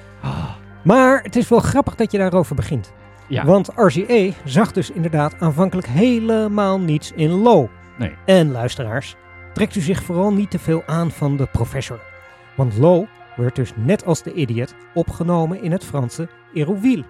Maar 0.83 1.23
het 1.23 1.35
is 1.35 1.49
wel 1.49 1.59
grappig 1.59 1.95
dat 1.95 2.11
je 2.11 2.17
daarover 2.17 2.55
begint. 2.55 2.93
Ja. 3.31 3.45
Want 3.45 3.69
RCA 3.75 4.29
zag 4.45 4.71
dus 4.71 4.91
inderdaad 4.91 5.35
aanvankelijk 5.39 5.87
helemaal 5.87 6.79
niets 6.79 7.11
in 7.15 7.29
Low. 7.29 7.67
Nee. 7.97 8.11
En 8.25 8.51
luisteraars, 8.51 9.15
trekt 9.53 9.75
u 9.75 9.81
zich 9.81 10.03
vooral 10.03 10.33
niet 10.33 10.51
te 10.51 10.59
veel 10.59 10.83
aan 10.85 11.11
van 11.11 11.37
de 11.37 11.47
professor. 11.51 11.99
Want 12.55 12.77
Low 12.77 13.05
werd 13.35 13.55
dus 13.55 13.73
net 13.75 14.05
als 14.05 14.23
de 14.23 14.33
Idiot 14.33 14.75
opgenomen 14.93 15.63
in 15.63 15.71
het 15.71 15.85
Franse 15.85 16.27
Hérouville. 16.53 17.03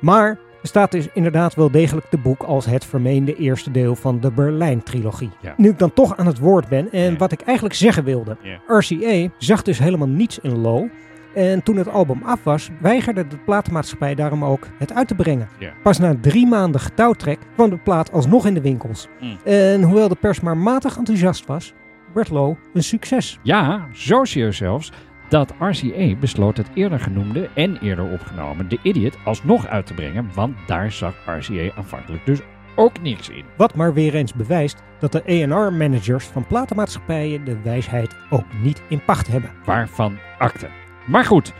Maar 0.00 0.28
er 0.62 0.68
staat 0.68 0.90
dus 0.90 1.08
inderdaad 1.12 1.54
wel 1.54 1.70
degelijk 1.70 2.06
te 2.06 2.18
boek 2.18 2.42
als 2.42 2.66
het 2.66 2.84
vermeende 2.84 3.34
eerste 3.34 3.70
deel 3.70 3.96
van 3.96 4.20
de 4.20 4.30
Berlijn-trilogie. 4.30 5.30
Ja. 5.40 5.54
Nu 5.56 5.68
ik 5.68 5.78
dan 5.78 5.92
toch 5.92 6.16
aan 6.16 6.26
het 6.26 6.38
woord 6.38 6.68
ben 6.68 6.92
en 6.92 7.18
wat 7.18 7.32
ik 7.32 7.40
eigenlijk 7.40 7.76
zeggen 7.76 8.04
wilde. 8.04 8.36
Ja. 8.42 8.60
RCA 8.66 9.28
zag 9.38 9.62
dus 9.62 9.78
helemaal 9.78 10.08
niets 10.08 10.38
in 10.38 10.58
Low. 10.58 10.88
En 11.36 11.62
toen 11.62 11.76
het 11.76 11.88
album 11.88 12.22
af 12.22 12.44
was, 12.44 12.70
weigerde 12.80 13.26
de 13.26 13.36
platenmaatschappij 13.36 14.14
daarom 14.14 14.44
ook 14.44 14.66
het 14.78 14.92
uit 14.92 15.08
te 15.08 15.14
brengen. 15.14 15.48
Pas 15.82 15.98
na 15.98 16.14
drie 16.20 16.46
maanden 16.46 16.80
getouwtrek 16.80 17.38
kwam 17.54 17.70
de 17.70 17.76
plaat 17.76 18.12
alsnog 18.12 18.46
in 18.46 18.54
de 18.54 18.60
winkels. 18.60 19.08
Mm. 19.20 19.36
En 19.44 19.82
hoewel 19.82 20.08
de 20.08 20.14
pers 20.14 20.40
maar 20.40 20.56
matig 20.56 20.96
enthousiast 20.96 21.46
was, 21.46 21.72
werd 22.14 22.30
Low 22.30 22.56
een 22.74 22.82
succes. 22.82 23.38
Ja, 23.42 23.88
zo 23.92 24.24
serieus 24.24 24.56
zelfs 24.56 24.92
dat 25.28 25.54
RCA 25.58 26.14
besloot 26.20 26.56
het 26.56 26.70
eerder 26.74 27.00
genoemde 27.00 27.48
en 27.54 27.78
eerder 27.78 28.10
opgenomen 28.12 28.68
The 28.68 28.78
Idiot 28.82 29.16
alsnog 29.24 29.66
uit 29.66 29.86
te 29.86 29.94
brengen, 29.94 30.30
want 30.34 30.56
daar 30.66 30.92
zag 30.92 31.14
RCA 31.26 31.70
aanvankelijk 31.76 32.26
dus 32.26 32.40
ook 32.76 33.00
niks 33.02 33.28
in. 33.28 33.44
Wat 33.56 33.74
maar 33.74 33.94
weer 33.94 34.14
eens 34.14 34.34
bewijst 34.34 34.82
dat 34.98 35.12
de 35.12 35.50
A&R-managers 35.52 36.24
van 36.24 36.46
platenmaatschappijen 36.46 37.44
de 37.44 37.60
wijsheid 37.62 38.16
ook 38.30 38.46
niet 38.62 38.82
in 38.88 39.04
pacht 39.04 39.26
hebben. 39.26 39.50
Waarvan 39.64 40.18
akte. 40.38 40.68
Maar 41.06 41.24
goed, 41.24 41.52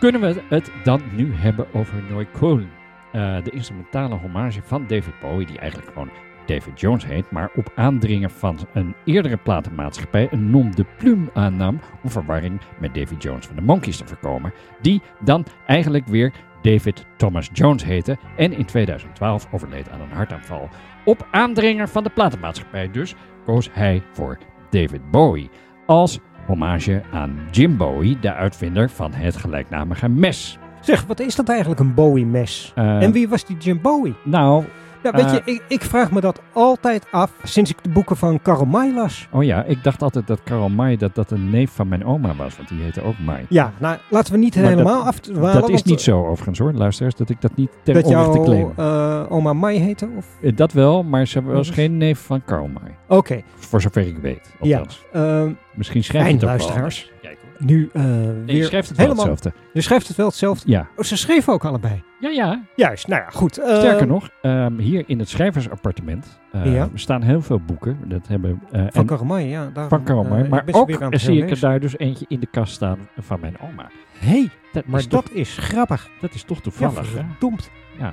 kunnen 0.00 0.20
we 0.20 0.42
het 0.48 0.70
dan 0.84 1.00
nu 1.12 1.34
hebben 1.34 1.66
over 1.74 2.02
Neukölln? 2.10 2.68
Eh, 3.12 3.36
de 3.44 3.50
instrumentale 3.50 4.14
hommage 4.14 4.62
van 4.62 4.86
David 4.86 5.20
Bowie, 5.20 5.46
die 5.46 5.58
eigenlijk 5.58 5.92
gewoon 5.92 6.10
David 6.46 6.80
Jones 6.80 7.06
heet, 7.06 7.30
maar 7.30 7.50
op 7.54 7.72
aandringen 7.74 8.30
van 8.30 8.58
een 8.72 8.94
eerdere 9.04 9.36
platenmaatschappij 9.36 10.28
een 10.30 10.50
nom 10.50 10.74
de 10.74 10.86
plume 10.98 11.30
aannam 11.34 11.80
om 12.02 12.10
verwarring 12.10 12.60
met 12.80 12.94
David 12.94 13.22
Jones 13.22 13.46
van 13.46 13.56
de 13.56 13.62
Monkees 13.62 13.96
te 13.96 14.06
voorkomen, 14.06 14.52
die 14.80 15.02
dan 15.20 15.46
eigenlijk 15.66 16.06
weer 16.06 16.32
David 16.62 17.06
Thomas 17.16 17.50
Jones 17.52 17.84
heette 17.84 18.18
en 18.36 18.52
in 18.52 18.64
2012 18.64 19.48
overleed 19.52 19.90
aan 19.90 20.00
een 20.00 20.12
hartaanval. 20.12 20.68
Op 21.04 21.26
aandringen 21.30 21.88
van 21.88 22.02
de 22.02 22.10
platenmaatschappij 22.10 22.90
dus 22.90 23.14
koos 23.46 23.70
hij 23.72 24.02
voor 24.12 24.38
David 24.70 25.10
Bowie 25.10 25.50
als 25.86 26.20
hommage 26.46 27.02
aan 27.12 27.38
Jim 27.50 27.76
Bowie, 27.76 28.18
de 28.18 28.32
uitvinder 28.32 28.90
van 28.90 29.12
het 29.12 29.36
gelijknamige 29.36 30.08
mes. 30.08 30.58
Zeg, 30.80 31.04
wat 31.06 31.20
is 31.20 31.34
dat 31.34 31.48
eigenlijk, 31.48 31.80
een 31.80 31.94
Bowie-mes? 31.94 32.72
Eh, 32.74 33.02
en 33.02 33.12
wie 33.12 33.28
was 33.28 33.44
die 33.44 33.56
Jim 33.56 33.80
Bowie? 33.82 34.14
Nou, 34.24 34.64
Ja, 35.04 35.10
weet 35.10 35.24
eh, 35.24 35.32
je, 35.32 35.52
ik, 35.52 35.62
ik 35.68 35.82
vraag 35.82 36.10
me 36.10 36.20
dat 36.20 36.40
altijd 36.52 37.06
af 37.10 37.32
sinds 37.42 37.70
ik 37.70 37.76
de 37.82 37.88
boeken 37.88 38.16
van 38.16 38.42
Karl 38.42 38.64
May 38.64 38.92
las. 38.94 39.28
Oh 39.30 39.44
ja, 39.44 39.64
ik 39.64 39.82
dacht 39.82 40.02
altijd 40.02 40.26
dat 40.26 40.40
Karl 40.44 40.68
May 40.68 40.96
dat 40.96 41.14
dat 41.14 41.30
een 41.30 41.50
neef 41.50 41.70
van 41.70 41.88
mijn 41.88 42.04
oma 42.04 42.34
was, 42.34 42.56
want 42.56 42.68
die 42.68 42.80
heette 42.82 43.02
ook 43.02 43.18
May. 43.18 43.46
Ja, 43.48 43.72
nou, 43.78 43.98
laten 44.10 44.32
we 44.32 44.38
niet 44.38 44.56
Maar 44.56 44.64
helemaal 44.64 45.02
afdwalen. 45.02 45.60
Dat 45.60 45.68
is 45.70 45.82
niet 45.82 46.00
zo 46.00 46.26
overigens 46.26 46.58
hoor, 46.58 46.72
luisteraars, 46.72 47.14
dat 47.14 47.30
ik 47.30 47.40
dat 47.40 47.56
niet 47.56 47.70
ten 47.82 47.94
Dat 47.94 48.08
jouw 48.08 48.42
claim. 48.44 48.72
eh, 48.76 49.22
oma 49.28 49.52
May 49.52 49.76
heette? 49.76 50.08
Of? 50.16 50.26
Eh, 50.42 50.56
Dat 50.56 50.72
wel, 50.72 51.02
maar 51.02 51.26
ze 51.26 51.42
was 51.42 51.66
Dus- 51.66 51.74
geen 51.76 51.96
neef 51.96 52.18
van 52.20 52.44
Karl 52.44 52.66
May. 52.66 52.96
Oké. 53.08 53.42
Voor 53.56 53.80
zover 53.80 54.06
ik 54.06 54.16
weet, 54.16 54.54
Ja, 54.60 54.82
ehm, 55.12 55.52
Misschien 55.74 56.04
schrijft 56.04 56.26
het 56.26 56.34
ook 56.34 56.40
wel 56.40 56.48
luisteraars. 56.50 57.02
hoor. 57.02 57.12
Nu 57.58 57.90
eh 57.92 58.02
je 58.02 58.42
weer 58.46 58.64
schrijft 58.64 58.88
het 58.88 58.96
wel 58.96 59.06
helemaal, 59.06 59.26
hetzelfde. 59.34 59.60
Je 59.72 59.80
schrijft 59.80 60.08
het 60.08 60.16
wel 60.16 60.26
hetzelfde? 60.26 60.70
Ja. 60.70 60.88
Oh, 60.96 61.04
ze 61.04 61.16
schreven 61.16 61.52
ook 61.52 61.64
allebei? 61.64 62.02
Ja, 62.24 62.30
ja. 62.30 62.62
Juist, 62.76 63.06
nou 63.06 63.22
ja, 63.22 63.30
goed. 63.30 63.58
eh, 63.58 63.76
Sterker 63.78 64.06
nog, 64.06 64.28
ehm, 64.42 64.78
hier 64.78 65.04
in 65.06 65.18
het 65.18 65.28
schrijversappartement 65.28 66.40
Ja. 66.64 66.88
staan 66.94 67.22
heel 67.22 67.42
veel 67.42 67.60
boeken. 67.60 67.98
Dat 68.04 68.26
hebben, 68.28 68.62
eh, 68.70 68.86
Van 68.90 69.26
May, 69.26 69.48
ja. 69.48 69.70
daarom, 69.72 70.04
Van 70.06 70.36
eh, 70.38 70.48
maar 70.48 70.64
ook 70.70 70.90
zie 71.10 71.42
ik 71.42 71.50
er 71.50 71.60
daar 71.60 71.80
dus 71.80 71.98
eentje 71.98 72.24
in 72.28 72.40
de 72.40 72.46
kast 72.46 72.72
staan 72.72 72.98
van 73.18 73.40
mijn 73.40 73.56
oma. 73.60 73.90
hey, 74.18 74.48
dat 74.72 74.86
maar 74.86 75.00
is 75.00 75.08
dat 75.08 75.24
toch- 75.26 75.34
is 75.34 75.56
grappig. 75.58 76.08
Dat 76.20 76.34
is 76.34 76.42
toch 76.42 76.60
toevallig, 76.60 76.96
Ja, 76.96 77.04
verdomd. 77.04 77.70
Ja. 77.98 78.12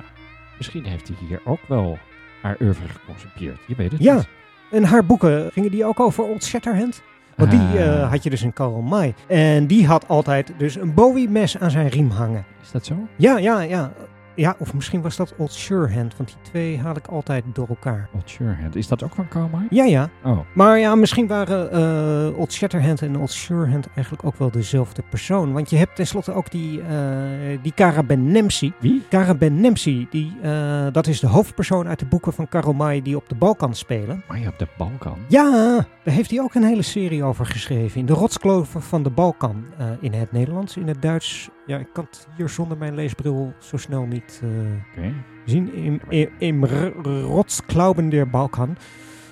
Misschien 0.56 0.84
heeft 0.84 1.08
hij 1.08 1.16
hier 1.28 1.40
ook 1.44 1.60
wel 1.68 1.98
haar 2.42 2.56
oeuvre 2.60 2.88
geconcipieerd. 2.88 3.58
Je 3.66 3.74
weet 3.74 3.92
het 3.92 4.02
Ja, 4.02 4.14
niet. 4.14 4.28
en 4.70 4.84
haar 4.84 5.04
boeken 5.06 5.50
gingen 5.52 5.70
die 5.70 5.84
ook 5.84 6.00
over 6.00 6.24
Old 6.24 6.44
Shatterhand? 6.44 7.02
Want 7.36 7.50
die 7.50 7.60
Ah. 7.60 7.74
eh, 8.02 8.10
had 8.10 8.22
je 8.22 8.30
dus 8.30 8.42
in 8.42 8.52
Karl 8.52 8.80
May. 8.80 9.14
En 9.26 9.66
die 9.66 9.86
had 9.86 10.08
altijd 10.08 10.52
dus 10.56 10.76
een 10.76 10.94
Bowie-mes 10.94 11.58
aan 11.58 11.70
zijn 11.70 11.88
riem 11.88 12.10
hangen. 12.10 12.44
Is 12.62 12.70
dat 12.70 12.86
zo? 12.86 12.94
Ja, 13.16 13.38
ja, 13.38 13.60
ja. 13.60 13.92
Ja, 14.34 14.54
of 14.58 14.74
misschien 14.74 15.02
was 15.02 15.16
dat 15.16 15.34
Old 15.36 15.52
Surehand, 15.52 16.16
want 16.16 16.28
die 16.28 16.50
twee 16.50 16.78
haal 16.78 16.96
ik 16.96 17.06
altijd 17.06 17.44
door 17.52 17.68
elkaar. 17.68 18.08
Old 18.14 18.30
Surehand, 18.30 18.76
is 18.76 18.88
dat 18.88 19.02
ook 19.02 19.14
van 19.14 19.28
Carmine? 19.28 19.66
Ja, 19.70 19.84
ja. 19.84 20.08
Oh. 20.24 20.38
Maar 20.54 20.78
ja, 20.78 20.94
misschien 20.94 21.26
waren 21.26 21.70
eh 21.72 22.38
Old 22.38 22.52
Shatterhand 22.52 23.02
en 23.02 23.18
Old 23.18 23.30
Surehand 23.30 23.88
eigenlijk 23.94 24.26
ook 24.26 24.36
wel 24.36 24.50
dezelfde 24.50 25.02
persoon. 25.10 25.52
Want 25.52 25.70
je 25.70 25.76
hebt 25.76 25.96
tenslotte 25.96 26.32
ook 26.32 26.50
die, 26.50 26.80
eh 26.82 27.58
die 27.62 27.72
Cara 27.74 28.02
Ben 28.02 28.32
Nemsi. 28.32 28.72
Wie? 28.80 29.02
Cara 29.08 29.34
Ben 29.34 29.60
Nemsi, 29.60 30.06
die, 30.10 30.36
eh, 30.42 30.86
dat 30.92 31.06
is 31.06 31.20
de 31.20 31.26
hoofdpersoon 31.26 31.88
uit 31.88 31.98
de 31.98 32.06
boeken 32.06 32.32
van 32.32 32.48
Karl 32.48 32.72
May 32.72 33.02
die 33.02 33.16
op 33.16 33.28
de 33.28 33.34
Balkan 33.34 33.74
spelen. 33.74 34.22
Maar 34.28 34.38
je 34.38 34.48
op 34.48 34.58
de 34.58 34.66
Balkan? 34.76 35.18
Ja, 35.28 35.50
daar 36.04 36.14
heeft 36.14 36.30
hij 36.30 36.40
ook 36.40 36.54
een 36.54 36.64
hele 36.64 36.82
serie 36.82 37.24
over 37.24 37.46
geschreven. 37.46 38.00
In 38.00 38.06
de 38.06 38.12
rotskloven 38.12 38.82
van 38.82 39.02
de 39.02 39.10
Balkan. 39.10 39.64
in 40.00 40.12
het 40.12 40.32
Nederlands, 40.32 40.76
in 40.76 40.88
het 40.88 41.02
Duits. 41.02 41.50
Ja, 41.66 41.78
ik 41.78 41.88
kan 41.92 42.04
het 42.04 42.28
hier 42.36 42.48
zonder 42.48 42.78
mijn 42.78 42.94
leesbril 42.94 43.52
zo 43.58 43.76
snel 43.76 44.04
niet 44.04 44.42
eh, 44.96 45.04
zien. 45.44 45.74
In, 45.74 46.00
in, 46.08 46.30
in 46.38 46.64
rotsklauben 47.22 48.08
der 48.08 48.30
Balkan. 48.30 48.76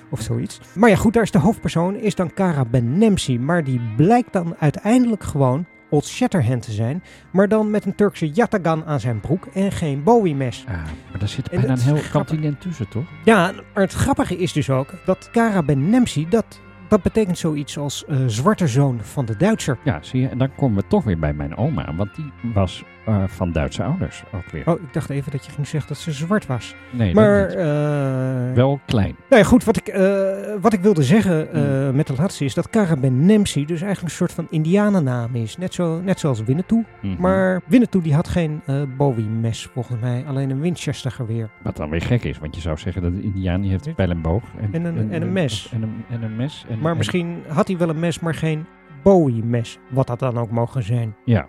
Of 0.09 0.21
zoiets. 0.21 0.59
Maar 0.75 0.89
ja, 0.89 0.95
goed, 0.95 1.13
daar 1.13 1.23
is 1.23 1.31
de 1.31 1.39
hoofdpersoon. 1.39 1.95
Is 1.95 2.15
dan 2.15 2.33
Cara 2.33 2.65
Ben 2.65 2.97
Nemsi. 2.97 3.39
Maar 3.39 3.63
die 3.63 3.81
blijkt 3.95 4.33
dan 4.33 4.55
uiteindelijk 4.59 5.23
gewoon 5.23 5.65
Old 5.89 6.05
Shatterhand 6.05 6.61
te 6.61 6.71
zijn. 6.71 7.03
Maar 7.31 7.47
dan 7.47 7.71
met 7.71 7.85
een 7.85 7.95
Turkse 7.95 8.29
yatagan 8.29 8.85
aan 8.85 8.99
zijn 8.99 9.19
broek 9.19 9.45
en 9.45 9.71
geen 9.71 10.03
Bowie-mes. 10.03 10.65
Ah, 10.67 10.73
maar 10.73 11.19
daar 11.19 11.27
zit 11.27 11.49
bijna 11.49 11.69
een 11.69 11.79
heel 11.79 11.95
grappig. 11.95 12.11
continent 12.11 12.61
tussen, 12.61 12.89
toch? 12.89 13.05
Ja, 13.23 13.51
maar 13.73 13.83
het 13.83 13.93
grappige 13.93 14.37
is 14.37 14.53
dus 14.53 14.69
ook 14.69 14.93
dat 15.05 15.29
Cara 15.31 15.63
Ben 15.63 15.89
Nemsi, 15.89 16.29
dat, 16.29 16.59
dat 16.91 17.01
betekent 17.01 17.37
zoiets 17.37 17.77
als 17.77 18.05
eh, 18.05 18.17
zwarte 18.27 18.67
zoon 18.67 18.99
van 19.01 19.25
de 19.25 19.37
Duitser. 19.37 19.77
Ja, 19.83 20.01
zie 20.01 20.21
je, 20.21 20.27
en 20.27 20.37
dan 20.37 20.55
komen 20.55 20.81
we 20.81 20.87
toch 20.87 21.03
weer 21.03 21.19
bij 21.19 21.33
mijn 21.33 21.57
oma, 21.57 21.95
want 21.95 22.15
die 22.15 22.31
was 22.53 22.83
eh, 23.05 23.23
van 23.27 23.51
Duitse 23.51 23.83
ouders 23.83 24.23
ook 24.33 24.51
weer. 24.51 24.67
Oh, 24.67 24.81
ik 24.81 24.93
dacht 24.93 25.09
even 25.09 25.31
dat 25.31 25.45
je 25.45 25.51
ging 25.51 25.67
zeggen 25.67 25.89
dat 25.89 25.97
ze 25.97 26.11
zwart 26.11 26.45
was. 26.45 26.75
Nee, 26.91 27.13
maar, 27.13 27.39
dat 27.39 27.47
niet. 27.49 27.57
eh, 27.57 28.53
Wel 28.55 28.79
klein. 28.85 29.15
Nou 29.29 29.41
ja, 29.41 29.47
goed, 29.47 29.63
wat 29.63 29.77
ik, 29.77 29.87
eh, 29.87 30.27
wat 30.61 30.73
ik 30.73 30.79
wilde 30.81 31.03
zeggen 31.03 31.47
Hmm. 31.51 31.95
met 31.95 32.07
de 32.07 32.13
laatste 32.17 32.45
is 32.45 32.53
dat 32.53 32.69
Cara 32.69 32.95
Ben 32.95 33.25
Nemsi 33.25 33.65
dus 33.65 33.81
eigenlijk 33.81 34.11
een 34.11 34.17
soort 34.17 34.31
van 34.33 34.47
indianennaam 34.49 35.35
is. 35.35 35.57
Net, 35.57 35.73
zo, 35.73 36.01
net 36.01 36.19
zoals 36.19 36.43
Winnetou. 36.43 36.85
Mhm. 37.01 37.21
Maar 37.21 37.61
Winnetou 37.67 38.03
die 38.03 38.13
had 38.13 38.27
geen 38.27 38.61
Bowie-mes 38.97 39.65
volgens 39.73 39.99
mij, 40.01 40.23
alleen 40.27 40.49
een 40.49 40.59
Winchester 40.61 41.11
geweer. 41.11 41.49
Wat 41.63 41.75
dan 41.77 41.89
weer 41.89 42.01
gek 42.01 42.23
is, 42.23 42.37
want 42.39 42.55
je 42.55 42.61
zou 42.61 42.77
zeggen 42.77 43.01
dat 43.01 43.15
de 43.15 43.21
Indiaan 43.21 43.61
die 43.61 43.69
heeft 43.71 43.95
pijl 43.95 44.09
en 44.09 44.21
boog. 44.21 44.43
En 44.71 44.85
een- 44.85 45.11
en 45.11 45.21
een 45.21 45.31
mes. 45.33 45.69
En 45.73 45.81
een, 45.81 46.03
en 46.09 46.23
een 46.23 46.35
mes. 46.35 46.65
En, 46.69 46.79
Maar 46.79 46.91
en- 46.91 46.97
misschien 46.97 47.43
had 47.47 47.67
hij 47.67 47.77
wel 47.77 47.89
een 47.89 47.99
mes, 47.99 48.19
maar 48.19 48.35
geen 48.35 48.65
Bowie-mes. 49.03 49.77
Wat 49.89 50.07
dat 50.07 50.19
dan 50.19 50.37
ook 50.37 50.51
mogen 50.51 50.83
zijn. 50.83 51.15
Ja. 51.25 51.47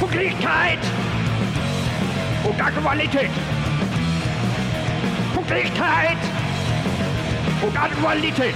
Pünktlichkeit 0.00 0.78
und 2.48 2.60
Aktualität. 2.60 3.30
Pünktlichkeit 5.34 6.16
und 7.62 7.76
Aktualität. 7.76 8.54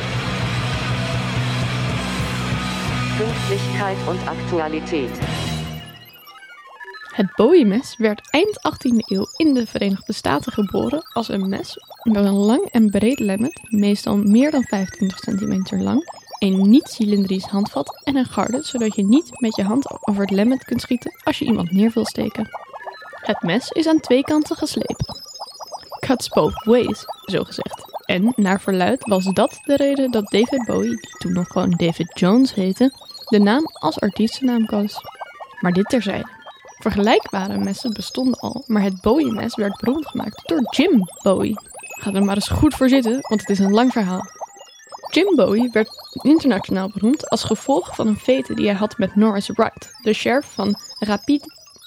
Pünktlichkeit 3.19 3.97
und 4.09 4.29
Aktualität. 4.29 5.11
Het 7.15 7.37
Bowie-mes 7.37 7.97
werd 7.99 8.21
eind 8.31 8.59
18e 8.63 9.13
eeuw 9.13 9.27
in 9.37 9.55
de 9.55 9.67
Verenigde 9.67 10.13
Staten 10.13 10.53
geboren 10.53 11.03
als 11.13 11.29
een 11.29 11.49
mes 11.49 11.77
met 12.03 12.25
een 12.25 12.33
lang 12.33 12.69
en 12.71 12.91
breed 12.91 13.19
lemmet, 13.19 13.61
meestal 13.71 14.17
meer 14.17 14.51
dan 14.51 14.63
25 14.63 15.19
centimeter 15.19 15.79
lang, 15.79 16.24
een 16.39 16.71
niet-cilindrisch 16.71 17.45
handvat 17.45 18.01
en 18.05 18.17
een 18.17 18.25
garde, 18.25 18.63
zodat 18.63 18.95
je 18.95 19.05
niet 19.05 19.41
met 19.41 19.57
je 19.57 19.63
hand 19.63 20.09
over 20.09 20.21
het 20.21 20.31
lemmet 20.31 20.65
kunt 20.65 20.81
schieten 20.81 21.15
als 21.25 21.39
je 21.39 21.45
iemand 21.45 21.71
neer 21.71 21.91
wil 21.95 22.05
steken. 22.05 22.49
Het 23.15 23.43
mes 23.43 23.71
is 23.71 23.87
aan 23.87 24.01
twee 24.01 24.23
kanten 24.23 24.57
geslepen. 24.57 25.23
Cuts 25.99 26.29
both 26.29 26.65
ways, 26.65 27.05
zo 27.25 27.45
gezegd. 27.45 27.85
En 28.05 28.33
naar 28.37 28.61
verluid 28.61 29.09
was 29.09 29.25
dat 29.25 29.61
de 29.63 29.77
reden 29.77 30.11
dat 30.11 30.31
David 30.31 30.65
Bowie, 30.67 31.01
die 31.01 31.17
toen 31.19 31.33
nog 31.33 31.47
gewoon 31.47 31.71
David 31.71 32.19
Jones 32.19 32.55
heette, 32.55 32.93
de 33.29 33.39
naam 33.39 33.65
als 33.73 34.01
artiestennaam 34.01 34.67
koos. 34.67 34.97
Maar 35.61 35.73
dit 35.73 35.89
terzijde. 35.89 36.29
Vergelijkbare 36.79 37.59
messen 37.59 37.93
bestonden 37.93 38.39
al, 38.39 38.65
maar 38.67 38.83
het 38.83 39.01
Bowie-mes 39.01 39.55
werd 39.55 39.81
beroemd 39.81 40.07
gemaakt 40.07 40.49
door 40.49 40.75
Jim 40.77 41.03
Bowie. 41.23 41.59
Ga 41.81 42.13
er 42.13 42.25
maar 42.25 42.35
eens 42.35 42.49
goed 42.49 42.75
voor 42.75 42.89
zitten, 42.89 43.21
want 43.21 43.41
het 43.41 43.51
is 43.51 43.59
een 43.59 43.73
lang 43.73 43.93
verhaal. 43.93 44.23
Jim 45.15 45.35
Bowie 45.37 45.71
werd 45.73 45.89
internationaal 46.23 46.89
beroemd 46.89 47.29
als 47.31 47.45
gevolg 47.45 47.95
van 47.95 48.07
een 48.07 48.19
fete 48.19 48.55
die 48.55 48.67
hij 48.67 48.75
had 48.75 48.99
met 48.99 49.17
Norris 49.17 49.49
Wright, 49.49 49.93
de 50.03 50.13
sheriff 50.13 50.55
van 50.55 50.75
Rapid 50.99 51.45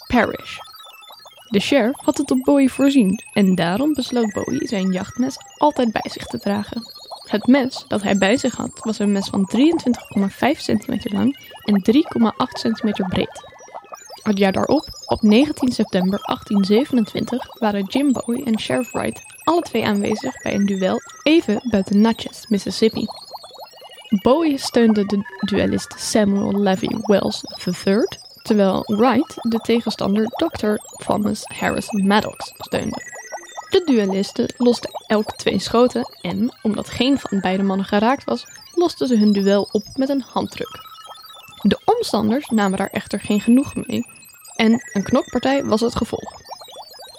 Parish. 0.08 0.58
De 1.50 1.60
sheriff 1.60 2.00
had 2.00 2.18
het 2.18 2.32
op 2.32 2.40
Bowie 2.44 2.72
voorzien 2.72 3.24
en 3.34 3.56
daarom 3.56 3.94
besloot 3.94 4.34
Bowie 4.34 4.68
zijn 4.68 4.92
jachtmes 4.92 5.36
altijd 5.58 5.92
bij 5.92 6.10
zich 6.12 6.26
te 6.26 6.40
dragen. 6.40 6.82
Het 7.30 7.48
mes 7.48 7.86
dat 7.88 8.02
hij 8.02 8.18
bij 8.18 8.38
zich 8.38 8.56
had 8.56 8.80
was 8.84 9.00
een 9.00 9.12
mes 9.12 9.28
van 9.28 9.52
23,5 9.58 10.30
centimeter 10.58 11.13
lang 11.13 11.38
en 11.63 11.82
3,8 11.96 12.60
centimeter 12.60 13.08
breed. 13.08 13.42
Het 14.24 14.38
jaar 14.38 14.52
daarop, 14.52 14.88
op 15.06 15.22
19 15.22 15.72
september 15.72 16.20
1827, 16.22 17.60
waren 17.60 17.84
Jim 17.84 18.12
Bowie 18.12 18.46
en 18.46 18.60
Sheriff 18.60 18.92
Wright 18.92 19.37
alle 19.48 19.62
twee 19.62 19.86
aanwezig 19.86 20.42
bij 20.42 20.54
een 20.54 20.66
duel 20.66 21.02
even 21.24 21.62
buiten 21.64 22.02
Natchez, 22.02 22.46
Mississippi. 22.48 23.06
Bowie 24.22 24.58
steunde 24.58 25.06
de 25.06 25.40
duellist 25.40 25.96
Samuel 25.98 26.60
Levy 26.62 26.88
Wells 27.02 27.44
III, 27.66 28.08
terwijl 28.42 28.84
Wright 28.86 29.34
de 29.36 29.58
tegenstander 29.58 30.26
Dr. 30.26 30.74
Thomas 31.06 31.44
Harris 31.44 31.92
Maddox 31.92 32.54
steunde. 32.58 33.02
De 33.70 33.84
duellisten 33.86 34.54
losten 34.58 34.90
elk 35.08 35.36
twee 35.36 35.60
schoten 35.60 36.16
en, 36.22 36.58
omdat 36.62 36.90
geen 36.90 37.20
van 37.20 37.40
beide 37.40 37.64
mannen 37.64 37.86
geraakt 37.86 38.24
was, 38.24 38.46
losten 38.74 39.08
ze 39.08 39.18
hun 39.18 39.32
duel 39.32 39.70
op 39.72 39.84
met 39.94 40.10
een 40.10 40.24
handdruk. 40.28 40.80
De 41.62 41.80
omstanders 41.86 42.48
namen 42.48 42.78
daar 42.78 42.90
echter 42.92 43.20
geen 43.20 43.42
genoegen 43.42 43.84
mee 43.88 44.06
en 44.56 44.72
een 44.94 45.04
knokpartij 45.04 45.64
was 45.64 45.82
het 45.82 45.96
gevolg. 45.96 46.47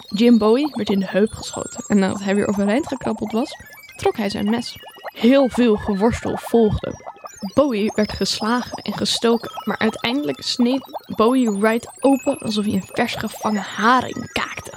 Jim 0.09 0.37
Bowie 0.37 0.71
werd 0.71 0.89
in 0.89 0.99
de 0.99 1.07
heup 1.07 1.33
geschoten 1.33 1.83
en 1.87 1.99
nadat 1.99 2.23
hij 2.23 2.35
weer 2.35 2.47
overeind 2.47 2.87
gekrabbeld 2.87 3.31
was, 3.31 3.55
trok 3.95 4.17
hij 4.17 4.29
zijn 4.29 4.49
mes. 4.49 4.75
Heel 5.13 5.49
veel 5.49 5.75
geworstel 5.75 6.37
volgde. 6.37 7.07
Bowie 7.53 7.91
werd 7.95 8.11
geslagen 8.11 8.77
en 8.77 8.93
gestoken, 8.93 9.51
maar 9.63 9.77
uiteindelijk 9.77 10.41
sneed 10.41 10.81
Bowie 11.15 11.51
Wright 11.51 11.87
open 11.99 12.37
alsof 12.37 12.65
hij 12.65 12.73
een 12.73 12.89
vers 12.91 13.15
gevangen 13.15 13.61
haring 13.61 14.31
kaakte. 14.31 14.71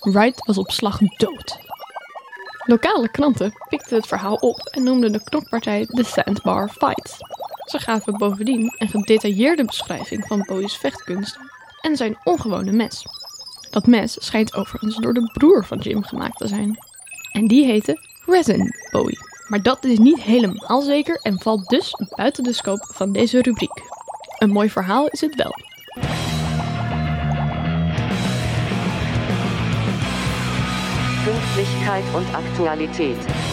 Wright 0.00 0.46
was 0.46 0.58
op 0.58 0.70
slag 0.70 0.98
dood. 0.98 1.58
Lokale 2.66 3.08
kranten 3.08 3.52
pikten 3.68 3.96
het 3.96 4.06
verhaal 4.06 4.34
op 4.34 4.58
en 4.58 4.82
noemden 4.82 5.12
de 5.12 5.24
knokpartij 5.24 5.86
de 5.88 6.04
Sandbar 6.04 6.68
Fight. 6.68 7.16
Ze 7.64 7.78
gaven 7.78 8.18
bovendien 8.18 8.74
een 8.78 8.88
gedetailleerde 8.88 9.64
beschrijving 9.64 10.26
van 10.26 10.42
Bowie's 10.46 10.76
vechtkunsten 10.76 11.50
en 11.80 11.96
zijn 11.96 12.18
ongewone 12.24 12.72
mes. 12.72 13.04
Dat 13.74 13.86
mes 13.86 14.24
schijnt 14.24 14.54
overigens 14.54 14.96
door 14.96 15.14
de 15.14 15.30
broer 15.32 15.64
van 15.64 15.78
Jim 15.78 16.02
gemaakt 16.02 16.36
te 16.36 16.48
zijn. 16.48 16.78
En 17.32 17.46
die 17.46 17.64
heette 17.64 17.98
Resin 18.26 18.74
Bowie. 18.90 19.18
Maar 19.48 19.62
dat 19.62 19.84
is 19.84 19.98
niet 19.98 20.22
helemaal 20.22 20.82
zeker 20.82 21.20
en 21.22 21.40
valt 21.40 21.68
dus 21.68 21.90
buiten 22.16 22.44
de 22.44 22.52
scope 22.52 22.86
van 22.92 23.12
deze 23.12 23.42
rubriek. 23.42 23.82
Een 24.38 24.50
mooi 24.50 24.70
verhaal 24.70 25.08
is 25.08 25.20
het 25.20 25.34
wel. 25.34 25.52
Pünktlichkeit 31.24 32.04
und 32.14 32.34
Aktualität. 32.34 33.43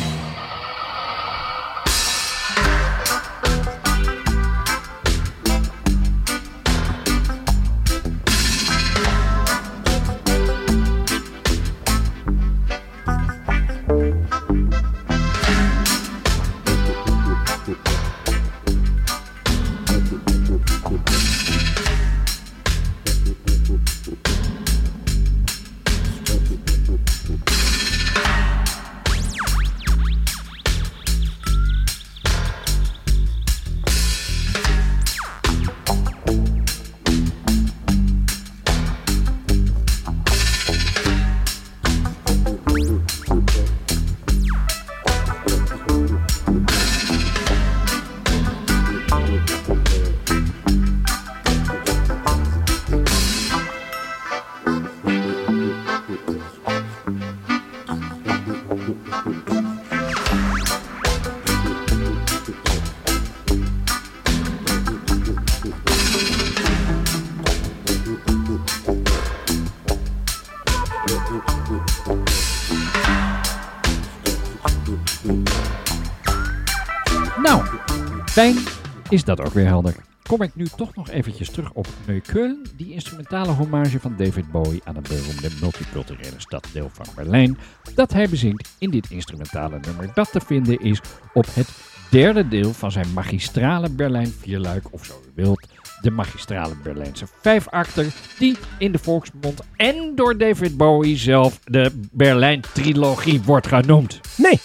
Is 79.12 79.24
dat 79.24 79.42
ook 79.42 79.54
weer 79.54 79.66
helder. 79.66 79.96
Kom 80.24 80.42
ik 80.42 80.56
nu 80.56 80.66
toch 80.76 80.96
nog 80.96 81.10
eventjes 81.10 81.50
terug 81.50 81.72
op 81.72 81.88
Neukölln, 82.06 82.66
die 82.76 82.94
instrumentale 82.94 83.52
hommage 83.52 84.00
van 84.00 84.16
David 84.18 84.52
Bowie 84.52 84.82
aan 84.84 84.96
het 84.96 85.08
beroemde 85.08 85.50
multiculturele 85.62 86.36
staddeel 86.38 86.90
van 86.94 87.06
Berlijn, 87.16 87.58
dat 87.96 88.14
hij 88.14 88.30
bezingt 88.30 88.76
in 88.80 88.90
dit 88.90 89.10
instrumentale 89.10 89.80
nummer 89.80 90.10
dat 90.14 90.32
te 90.32 90.40
vinden 90.40 90.80
is 90.80 91.02
op 91.34 91.46
het 91.54 91.70
derde 92.10 92.48
deel 92.48 92.74
van 92.74 92.92
zijn 92.92 93.14
magistrale 93.14 93.90
Berlijn 93.90 94.34
vierluik, 94.40 94.84
of 94.92 95.06
zo 95.06 95.14
u 95.28 95.32
wilt, 95.36 95.68
de 96.02 96.12
magistrale 96.12 96.76
Berlijnse 96.84 97.26
vijfakter, 97.42 98.06
die 98.40 98.58
in 98.78 98.92
de 98.92 99.00
volksmond 99.00 99.62
en 99.76 100.12
door 100.16 100.38
David 100.38 100.78
Bowie 100.78 101.18
zelf 101.18 101.60
de 101.64 101.92
Berlijn-trilogie 102.12 103.42
wordt 103.42 103.68
genoemd. 103.68 104.20
Nee. 104.38 104.60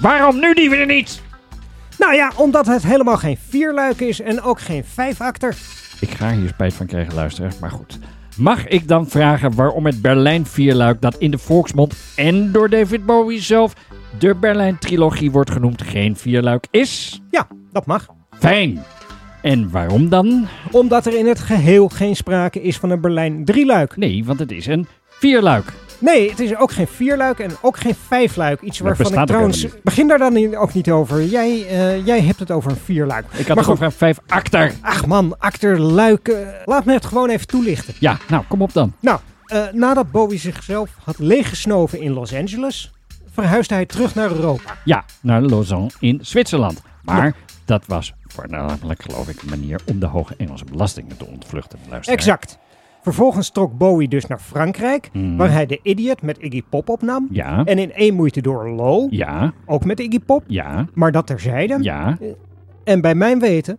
Waarom 0.00 0.40
nu 0.40 0.54
die 0.54 0.70
weer 0.70 0.86
niet? 0.86 1.26
Nou 1.98 2.14
ja, 2.14 2.32
omdat 2.36 2.66
het 2.66 2.82
helemaal 2.82 3.16
geen 3.16 3.38
vierluik 3.48 4.00
is 4.00 4.20
en 4.20 4.42
ook 4.42 4.60
geen 4.60 4.84
vijfakter. 4.84 5.56
Ik 6.00 6.10
ga 6.10 6.32
hier 6.32 6.48
spijt 6.48 6.74
van 6.74 6.86
krijgen, 6.86 7.14
luisteraars, 7.14 7.58
maar 7.58 7.70
goed. 7.70 7.98
Mag 8.36 8.66
ik 8.66 8.88
dan 8.88 9.08
vragen 9.08 9.54
waarom 9.54 9.86
het 9.86 10.02
Berlijn 10.02 10.46
vierluik 10.46 11.00
dat 11.00 11.16
in 11.18 11.30
de 11.30 11.38
volksmond 11.38 11.94
en 12.16 12.52
door 12.52 12.68
David 12.68 13.06
Bowie 13.06 13.40
zelf 13.40 13.72
de 14.18 14.34
Berlijn 14.34 14.78
trilogie 14.78 15.30
wordt 15.30 15.50
genoemd 15.50 15.82
geen 15.82 16.16
vierluik 16.16 16.66
is? 16.70 17.20
Ja, 17.30 17.46
dat 17.72 17.86
mag. 17.86 18.06
Fijn. 18.38 18.82
En 19.42 19.70
waarom 19.70 20.08
dan? 20.08 20.46
Omdat 20.70 21.06
er 21.06 21.18
in 21.18 21.26
het 21.26 21.38
geheel 21.38 21.88
geen 21.88 22.16
sprake 22.16 22.62
is 22.62 22.76
van 22.76 22.90
een 22.90 23.00
Berlijn 23.00 23.44
drieluik. 23.44 23.96
Nee, 23.96 24.24
want 24.24 24.38
het 24.38 24.52
is 24.52 24.66
een 24.66 24.86
vierluik. 25.08 25.72
Nee, 25.98 26.30
het 26.30 26.40
is 26.40 26.56
ook 26.56 26.72
geen 26.72 26.86
vierluik 26.86 27.38
en 27.38 27.50
ook 27.60 27.76
geen 27.76 27.94
vijfluik. 28.06 28.60
Iets 28.60 28.78
Dat 28.78 28.86
waarvan 28.86 29.18
ik 29.20 29.26
trouwens... 29.26 29.66
Begin 29.82 30.08
daar 30.08 30.18
dan 30.18 30.54
ook 30.56 30.74
niet 30.74 30.90
over. 30.90 31.24
Jij, 31.24 31.66
eh, 31.68 32.06
jij 32.06 32.20
hebt 32.20 32.38
het 32.38 32.50
over 32.50 32.70
een 32.70 32.76
vierluik. 32.84 33.24
Ik 33.32 33.46
had 33.46 33.48
Maar 33.48 33.56
het 33.56 33.66
over 33.68 33.84
een 33.84 33.92
vijfakter. 33.92 34.72
Ach 34.80 35.06
man, 35.06 35.38
acter, 35.38 35.80
luik. 35.80 36.28
eh, 36.28 36.48
laat 36.64 36.84
me 36.84 36.92
het 36.92 37.04
gewoon 37.06 37.28
even 37.28 37.46
toelichten. 37.46 37.94
Ja, 37.98 38.18
nou, 38.28 38.44
kom 38.48 38.62
op 38.62 38.72
dan. 38.72 38.92
Nou, 39.00 39.18
eh, 39.46 39.62
nadat 39.72 40.10
Bowie 40.10 40.38
zichzelf 40.38 40.90
had 41.04 41.18
leeggesnoven 41.18 42.00
in 42.00 42.12
Los 42.12 42.34
Angeles, 42.34 42.92
verhuisde 43.32 43.74
hij 43.74 43.86
terug 43.86 44.14
naar 44.14 44.30
Europa. 44.30 44.76
Ja, 44.84 45.04
naar 45.20 45.42
Lausanne 45.42 45.90
in 46.00 46.18
Zwitserland. 46.22 46.82
Maar 47.02 47.34
dat 47.64 47.82
was 47.86 48.12
voornamelijk, 48.26 49.02
geloof 49.02 49.28
ik, 49.28 49.42
een 49.42 49.48
manier 49.48 49.80
om 49.84 49.98
de 50.00 50.06
hoge 50.06 50.34
Engelse 50.36 50.64
belastingen 50.64 51.16
te 51.16 51.26
ontvluchten. 51.26 51.78
luisteraar. 51.88 52.18
Exact. 52.18 52.58
Vervolgens 53.12 53.50
trok 53.50 53.78
Bowie 53.78 54.08
dus 54.08 54.26
naar 54.26 54.38
Frankrijk, 54.38 55.10
Mhm. 55.12 55.36
waar 55.36 55.52
hij 55.52 55.66
de 55.66 55.80
Idiot 55.82 56.22
met 56.22 56.38
Iggy 56.38 56.62
Pop 56.70 56.88
opnam. 56.88 57.26
Ja. 57.30 57.64
En 57.64 57.78
in 57.78 57.92
één 57.92 58.14
moeite 58.14 58.40
door 58.42 58.68
Low, 58.68 59.12
Ja, 59.12 59.52
ook 59.66 59.84
met 59.84 60.00
Iggy 60.00 60.20
Pop. 60.20 60.44
ja, 60.46 60.86
Maar 60.94 61.12
dat 61.12 61.26
terzijde. 61.26 61.78
ja, 61.80 62.18
En 62.84 63.00
bij 63.00 63.14
mijn 63.14 63.38
weten, 63.40 63.78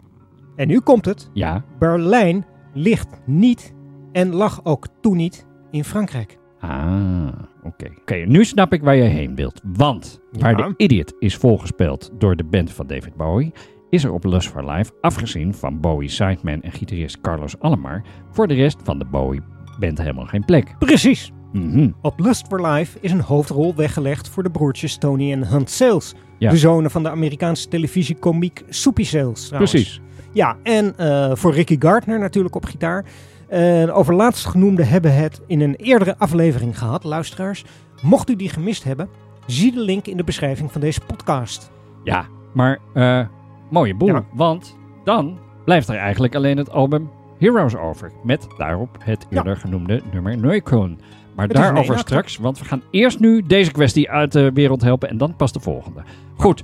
en 0.56 0.68
nu 0.68 0.80
komt 0.80 1.06
het, 1.06 1.30
ja. 1.34 1.64
Berlijn 1.80 2.46
ligt 2.74 3.22
niet 3.26 3.74
en 4.12 4.34
lag 4.36 4.60
ook 4.66 4.88
toen 5.02 5.18
niet 5.18 5.46
in 5.72 5.84
Frankrijk. 5.84 6.38
Ah, 6.60 7.28
oké. 7.64 7.90
Oké, 8.02 8.16
nu 8.16 8.46
snap 8.46 8.74
ik 8.74 8.82
waar 8.84 8.96
je 8.96 9.02
heen 9.04 9.36
wilt. 9.36 9.62
Want 9.64 10.22
waar 10.32 10.58
Ja. 10.60 10.68
de 10.68 10.74
Idiot 10.78 11.14
is 11.20 11.36
volgespeeld 11.36 12.12
door 12.18 12.36
de 12.36 12.44
band 12.44 12.72
van 12.72 12.88
David 12.88 13.16
Bowie, 13.16 13.52
is 13.90 14.04
er 14.04 14.12
op 14.12 14.24
Lust 14.24 14.50
for 14.50 14.72
Life, 14.72 14.92
afgezien 15.02 15.54
van 15.54 15.80
Bowie 15.80 16.10
sideman 16.10 16.62
en 16.62 16.72
gitarist 16.72 17.22
Carlos 17.22 17.60
Alomar, 17.60 18.04
voor 18.32 18.48
de 18.48 18.54
rest 18.54 18.78
van 18.84 19.00
de 19.00 19.06
Bowie-band 19.06 19.98
helemaal 19.98 20.26
geen 20.26 20.46
plek. 20.46 20.76
Precies. 20.80 21.32
Mhm. 21.52 21.90
Op 22.02 22.20
Lust 22.20 22.48
for 22.48 22.68
Life 22.68 22.98
is 23.02 23.12
een 23.12 23.22
hoofdrol 23.22 23.76
weggelegd 23.76 24.30
voor 24.30 24.44
de 24.44 24.52
broertjes 24.52 24.98
Tony 24.98 25.32
en 25.32 25.48
Hunt 25.48 25.70
Sales. 25.70 26.16
Ja. 26.38 26.50
De 26.50 26.58
zonen 26.58 26.92
van 26.92 27.04
de 27.04 27.10
Amerikaanse 27.10 27.68
televisiekomiek 27.68 28.64
Soupy 28.70 29.04
Sales 29.04 29.46
trouwens. 29.46 29.72
Precies. 29.72 30.02
Ja, 30.34 30.58
en 30.64 30.98
eh, 30.98 31.36
voor 31.36 31.54
Ricky 31.54 31.76
Gardner 31.80 32.20
natuurlijk 32.20 32.56
op 32.56 32.66
gitaar. 32.66 33.06
En 33.48 33.92
over 33.92 34.14
laatstgenoemde 34.14 34.84
hebben 34.84 35.16
het 35.16 35.42
in 35.48 35.62
een 35.62 35.76
eerdere 35.76 36.18
aflevering 36.18 36.78
gehad, 36.78 37.04
luisteraars. 37.04 37.66
Mocht 38.02 38.30
u 38.30 38.36
die 38.36 38.50
gemist 38.50 38.84
hebben, 38.84 39.10
zie 39.46 39.72
de 39.72 39.82
link 39.82 40.06
in 40.06 40.18
de 40.18 40.24
beschrijving 40.24 40.72
van 40.72 40.82
deze 40.82 41.02
podcast. 41.02 41.72
Ja, 42.04 42.26
maar 42.54 42.80
eh, 42.94 43.26
mooie 43.70 43.96
boel. 43.96 44.08
Ja. 44.08 44.26
Want 44.34 44.78
dan 45.04 45.38
blijft 45.66 45.90
er 45.90 45.98
eigenlijk 45.98 46.36
alleen 46.36 46.58
het 46.58 46.72
album 46.72 47.10
Heroes 47.38 47.76
over. 47.76 48.12
Met 48.24 48.48
daarop 48.58 48.98
het 49.04 49.28
eerder 49.30 49.58
genoemde 49.58 50.02
nummer 50.12 50.38
Neukölln. 50.38 51.00
Maar 51.36 51.48
Het 51.48 51.58
daarover 51.58 51.98
straks, 51.98 52.38
want 52.38 52.60
we 52.60 52.66
gaan 52.66 52.82
eerst 52.92 53.20
nu 53.20 53.42
deze 53.42 53.72
kwestie 53.72 54.10
uit 54.10 54.32
de 54.32 54.52
wereld 54.54 54.82
helpen 54.82 55.10
en 55.10 55.18
dan 55.18 55.36
pas 55.36 55.52
de 55.52 55.60
volgende. 55.60 56.04
Goed, 56.36 56.64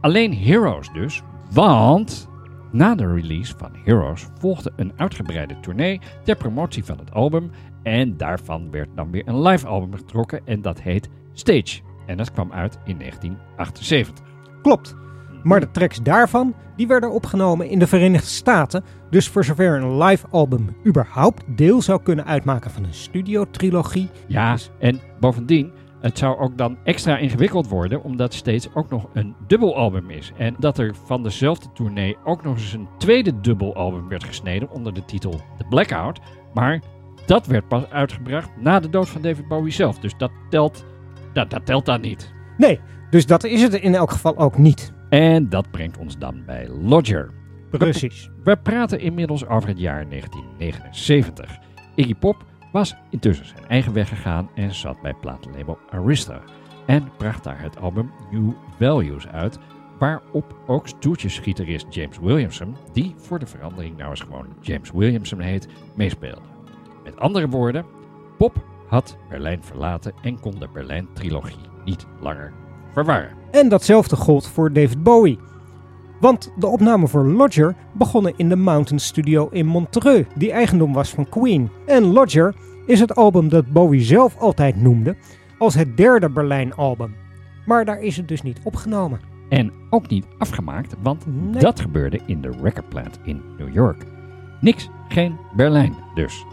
alleen 0.00 0.34
Heroes 0.36 0.92
dus, 0.92 1.22
want 1.52 2.28
na 2.72 2.94
de 2.94 3.14
release 3.14 3.54
van 3.56 3.70
Heroes 3.84 4.26
volgde 4.38 4.72
een 4.76 4.92
uitgebreide 4.96 5.60
tournee 5.60 6.00
ter 6.22 6.36
promotie 6.36 6.84
van 6.84 6.98
het 6.98 7.12
album. 7.12 7.50
En 7.82 8.16
daarvan 8.16 8.70
werd 8.70 8.88
dan 8.94 9.10
weer 9.10 9.22
een 9.26 9.42
live 9.42 9.66
album 9.66 9.94
getrokken 9.94 10.40
en 10.44 10.62
dat 10.62 10.80
heet 10.80 11.08
Stage. 11.32 11.80
En 12.06 12.16
dat 12.16 12.32
kwam 12.32 12.52
uit 12.52 12.78
in 12.84 12.98
1978. 12.98 14.24
Klopt. 14.62 14.96
Maar 15.44 15.60
de 15.60 15.70
tracks 15.70 16.02
daarvan, 16.02 16.54
die 16.76 16.86
werden 16.86 17.12
opgenomen 17.12 17.68
in 17.68 17.78
de 17.78 17.86
Verenigde 17.86 18.26
Staten. 18.26 18.84
Dus 19.10 19.28
voor 19.28 19.44
zover 19.44 19.82
een 19.82 20.02
live 20.02 20.26
album 20.30 20.76
überhaupt 20.86 21.42
deel 21.46 21.82
zou 21.82 22.02
kunnen 22.02 22.26
uitmaken 22.26 22.70
van 22.70 22.84
een 22.84 22.94
studiotrilogie. 22.94 24.08
Ja, 24.26 24.56
en 24.78 25.00
bovendien, 25.20 25.72
het 26.00 26.18
zou 26.18 26.38
ook 26.38 26.58
dan 26.58 26.76
extra 26.84 27.16
ingewikkeld 27.16 27.68
worden, 27.68 28.02
omdat 28.02 28.34
steeds 28.34 28.68
ook 28.74 28.90
nog 28.90 29.08
een 29.12 29.34
dubbelalbum 29.46 30.10
is. 30.10 30.32
En 30.36 30.56
dat 30.58 30.78
er 30.78 30.94
van 31.04 31.22
dezelfde 31.22 31.68
tournee 31.74 32.16
ook 32.24 32.42
nog 32.42 32.56
eens 32.56 32.72
een 32.72 32.88
tweede 32.98 33.40
dubbelalbum 33.40 34.08
werd 34.08 34.24
gesneden 34.24 34.70
onder 34.70 34.94
de 34.94 35.04
titel 35.04 35.40
The 35.58 35.64
Blackout. 35.68 36.20
Maar 36.54 36.80
dat 37.26 37.46
werd 37.46 37.68
pas 37.68 37.90
uitgebracht 37.90 38.50
na 38.60 38.80
de 38.80 38.90
dood 38.90 39.08
van 39.08 39.22
David 39.22 39.48
Bowie 39.48 39.72
zelf. 39.72 39.98
Dus 39.98 40.14
dat 40.16 40.30
telt, 40.50 40.84
dat, 41.32 41.50
dat 41.50 41.66
telt 41.66 41.86
dan 41.86 42.00
niet. 42.00 42.32
Nee, 42.56 42.80
dus 43.10 43.26
dat 43.26 43.44
is 43.44 43.62
het 43.62 43.74
in 43.74 43.94
elk 43.94 44.10
geval 44.10 44.38
ook 44.38 44.58
niet. 44.58 44.92
En 45.08 45.48
dat 45.48 45.70
brengt 45.70 45.98
ons 45.98 46.18
dan 46.18 46.42
bij 46.46 46.68
Lodger. 46.68 47.30
Precies. 47.70 48.30
We 48.44 48.56
praten 48.56 49.00
inmiddels 49.00 49.46
over 49.46 49.68
het 49.68 49.78
jaar 49.78 50.08
1979. 50.08 51.58
Iggy 51.94 52.14
Pop 52.14 52.44
was 52.72 52.94
intussen 53.10 53.46
zijn 53.46 53.66
eigen 53.68 53.92
weg 53.92 54.08
gegaan 54.08 54.50
en 54.54 54.74
zat 54.74 55.02
bij 55.02 55.14
platenlabel 55.14 55.78
Arista. 55.90 56.40
En 56.86 57.10
bracht 57.16 57.44
daar 57.44 57.60
het 57.60 57.78
album 57.78 58.10
New 58.30 58.50
Values 58.78 59.26
uit, 59.26 59.58
waarop 59.98 60.56
ook 60.66 60.88
stoeltjesgitarist 60.88 61.86
James 61.94 62.18
Williamson, 62.18 62.76
die 62.92 63.14
voor 63.16 63.38
de 63.38 63.46
verandering 63.46 63.96
nou 63.96 64.10
eens 64.10 64.20
gewoon 64.20 64.46
James 64.60 64.90
Williamson 64.90 65.40
heet, 65.40 65.68
meespeelde. 65.94 66.40
Met 67.04 67.18
andere 67.18 67.48
woorden, 67.48 67.84
Pop 68.38 68.64
had 68.88 69.16
Berlijn 69.28 69.64
verlaten 69.64 70.12
en 70.22 70.40
kon 70.40 70.58
de 70.58 70.68
Berlijn-trilogie 70.72 71.68
niet 71.84 72.06
langer 72.20 72.52
verwarren. 72.94 73.30
En 73.50 73.68
datzelfde 73.68 74.16
gold 74.16 74.46
voor 74.46 74.72
David 74.72 75.02
Bowie. 75.02 75.38
Want 76.20 76.52
de 76.56 76.66
opnamen 76.66 77.08
voor 77.08 77.24
Lodger 77.26 77.74
begonnen 77.92 78.32
in 78.36 78.48
de 78.48 78.56
Mountain 78.56 79.00
Studio 79.00 79.48
in 79.50 79.66
Montreux, 79.66 80.28
die 80.34 80.52
eigendom 80.52 80.92
was 80.92 81.10
van 81.10 81.28
Queen. 81.28 81.70
En 81.86 82.04
Lodger 82.04 82.54
is 82.86 83.00
het 83.00 83.14
album 83.16 83.48
dat 83.48 83.72
Bowie 83.72 84.00
zelf 84.02 84.36
altijd 84.38 84.76
noemde 84.82 85.16
als 85.58 85.74
het 85.74 85.96
derde 85.96 86.30
Berlijn-album. 86.30 87.14
Maar 87.66 87.84
daar 87.84 88.00
is 88.00 88.16
het 88.16 88.28
dus 88.28 88.42
niet 88.42 88.60
opgenomen. 88.64 89.20
En 89.48 89.72
ook 89.90 90.08
niet 90.08 90.26
afgemaakt, 90.38 90.94
want 91.02 91.24
Nee. 91.26 91.60
dat 91.62 91.80
gebeurde 91.80 92.20
in 92.26 92.40
de 92.40 92.50
record 92.62 92.88
plant 92.88 93.20
in 93.24 93.42
New 93.58 93.74
York. 93.74 94.04
Niks, 94.60 94.90
geen 95.08 95.36
Berlijn 95.56 95.94
dus. 96.14 96.44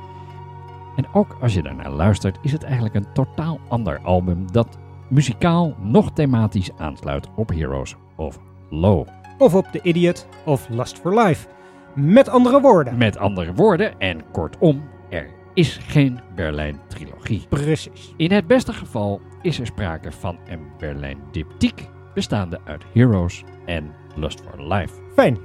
En 0.95 1.05
ook 1.13 1.37
als 1.41 1.53
je 1.53 1.61
daarnaar 1.61 1.91
luistert, 1.91 2.37
is 2.41 2.51
het 2.51 2.63
eigenlijk 2.63 2.95
een 2.95 3.11
totaal 3.13 3.59
ander 3.67 3.99
album 4.03 4.51
dat 4.51 4.77
muzikaal 5.11 5.75
nog 5.79 6.11
thematisch 6.11 6.69
aansluit 6.77 7.27
op 7.35 7.49
Heroes 7.49 7.95
of 8.15 8.39
Low. 8.69 9.07
Of 9.37 9.55
op 9.55 9.65
The 9.65 9.79
Idiot 9.81 10.27
of 10.45 10.69
Lust 10.69 10.99
for 10.99 11.19
Life. 11.19 11.47
Met 11.95 12.29
andere 12.29 12.61
woorden. 12.61 12.97
Met 12.97 13.17
andere 13.17 13.53
woorden, 13.53 13.99
en 13.99 14.31
kortom, 14.31 14.83
er 15.09 15.29
is 15.53 15.77
geen 15.77 16.19
Berlijn-trilogie. 16.35 17.45
Precies. 17.49 18.13
In 18.17 18.31
het 18.31 18.47
beste 18.47 18.73
geval 18.73 19.21
is 19.41 19.59
er 19.59 19.65
sprake 19.65 20.11
van 20.11 20.37
een 20.47 20.67
Berlijn-diptyque 20.77 21.83
bestaande 22.13 22.59
uit 22.63 22.83
Heroes 22.93 23.43
en 23.65 23.91
Lust 24.15 24.41
for 24.41 24.73
Life. 24.73 24.93
Fijn. 25.15 25.37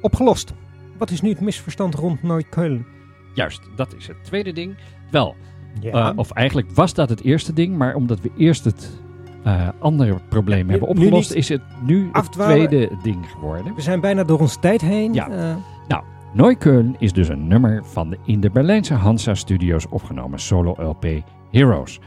Opgelost. 0.00 0.52
Wat 0.98 1.10
is 1.10 1.20
nu 1.20 1.28
het 1.28 1.40
misverstand 1.40 1.94
rond 1.94 2.22
Neukölln? 2.22 2.86
Juist, 3.34 3.60
dat 3.76 3.94
is 3.94 4.06
het 4.06 4.24
tweede 4.24 4.52
ding. 4.52 4.76
Wel, 5.10 5.36
Ja. 5.80 5.90
Eh, 6.10 6.18
of 6.18 6.30
eigenlijk 6.30 6.70
was 6.70 6.94
dat 6.94 7.08
het 7.08 7.22
eerste 7.22 7.52
ding, 7.52 7.76
maar 7.76 7.94
omdat 7.94 8.20
we 8.20 8.30
eerst 8.36 8.64
het 8.64 9.00
eh, 9.44 9.68
andere 9.78 10.16
probleem 10.28 10.68
hebben 10.70 10.88
opgelost, 10.88 11.32
is 11.32 11.48
het 11.48 11.62
nu 11.86 12.08
het 12.12 12.32
tweede 12.32 12.90
ding 13.02 13.30
geworden. 13.30 13.74
We 13.74 13.80
zijn 13.80 14.00
bijna 14.00 14.24
door 14.24 14.40
onze 14.40 14.58
tijd 14.58 14.80
heen. 14.80 15.12
Ja. 15.14 15.28
Eh, 15.30 15.54
Nou, 15.88 16.02
Neukölln 16.34 16.96
is 16.98 17.12
dus 17.12 17.28
een 17.28 17.46
nummer 17.46 17.84
van 17.84 18.10
de 18.10 18.18
in 18.24 18.40
de 18.40 18.50
Berlijnse 18.50 18.94
Hansa 18.94 19.34
Studios 19.34 19.88
opgenomen 19.88 20.38
solo-LP 20.38 21.06
Heroes. 21.50 22.00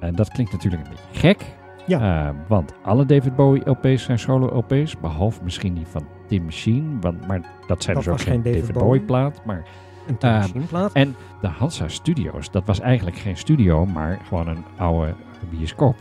En 0.00 0.14
dat 0.14 0.28
klinkt 0.28 0.52
natuurlijk 0.52 0.82
een 0.84 0.90
beetje 0.90 1.20
gek, 1.28 1.44
Ja. 1.86 2.34
want 2.48 2.72
alle 2.82 3.06
David 3.06 3.36
Bowie 3.36 3.70
LP's 3.70 4.02
zijn 4.02 4.18
solo-LP's, 4.18 4.98
behalve 5.00 5.40
misschien 5.44 5.74
die 5.74 5.86
van 5.86 6.04
Tim 6.26 6.44
Machine, 6.44 6.98
want, 7.00 7.26
maar 7.26 7.40
dat 7.66 7.82
zijn 7.82 7.96
Dat 7.96 8.04
dus 8.04 8.12
ook 8.12 8.20
geen 8.20 8.42
David, 8.42 8.60
David 8.60 8.76
Bowie. 8.78 9.00
plaat. 9.00 9.40
Maar, 9.46 9.64
Een. 10.08 10.90
En 10.92 11.16
de 11.40 11.46
Hansa 11.46 11.88
Studios, 11.88 12.50
dat 12.50 12.66
was 12.66 12.80
eigenlijk 12.80 13.16
geen 13.16 13.36
studio, 13.36 13.86
maar 13.86 14.20
gewoon 14.28 14.48
een 14.48 14.64
oude 14.76 15.14
bioscoop. 15.50 15.96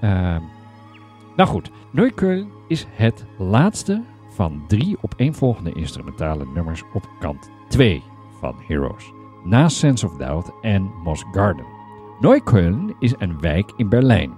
Eh, 0.00 0.36
nou 1.36 1.48
goed, 1.48 1.70
Neukölln 1.90 2.52
is 2.68 2.86
het 2.90 3.24
laatste 3.38 4.02
van 4.28 4.64
drie 4.66 4.96
opeenvolgende 5.00 5.72
instrumentale 5.72 6.46
nummers 6.54 6.82
op 6.92 7.08
kant 7.18 7.50
2 7.68 8.02
van 8.38 8.54
Heroes. 8.66 9.12
Na 9.44 9.68
Sense 9.68 10.06
of 10.06 10.16
Doubt 10.16 10.50
en 10.60 10.82
Moss 10.82 11.24
Garden. 11.32 11.66
Neukölln 12.20 12.94
is 12.98 13.14
een 13.18 13.40
wijk 13.40 13.72
in 13.76 13.88
Berlijn. 13.88 14.32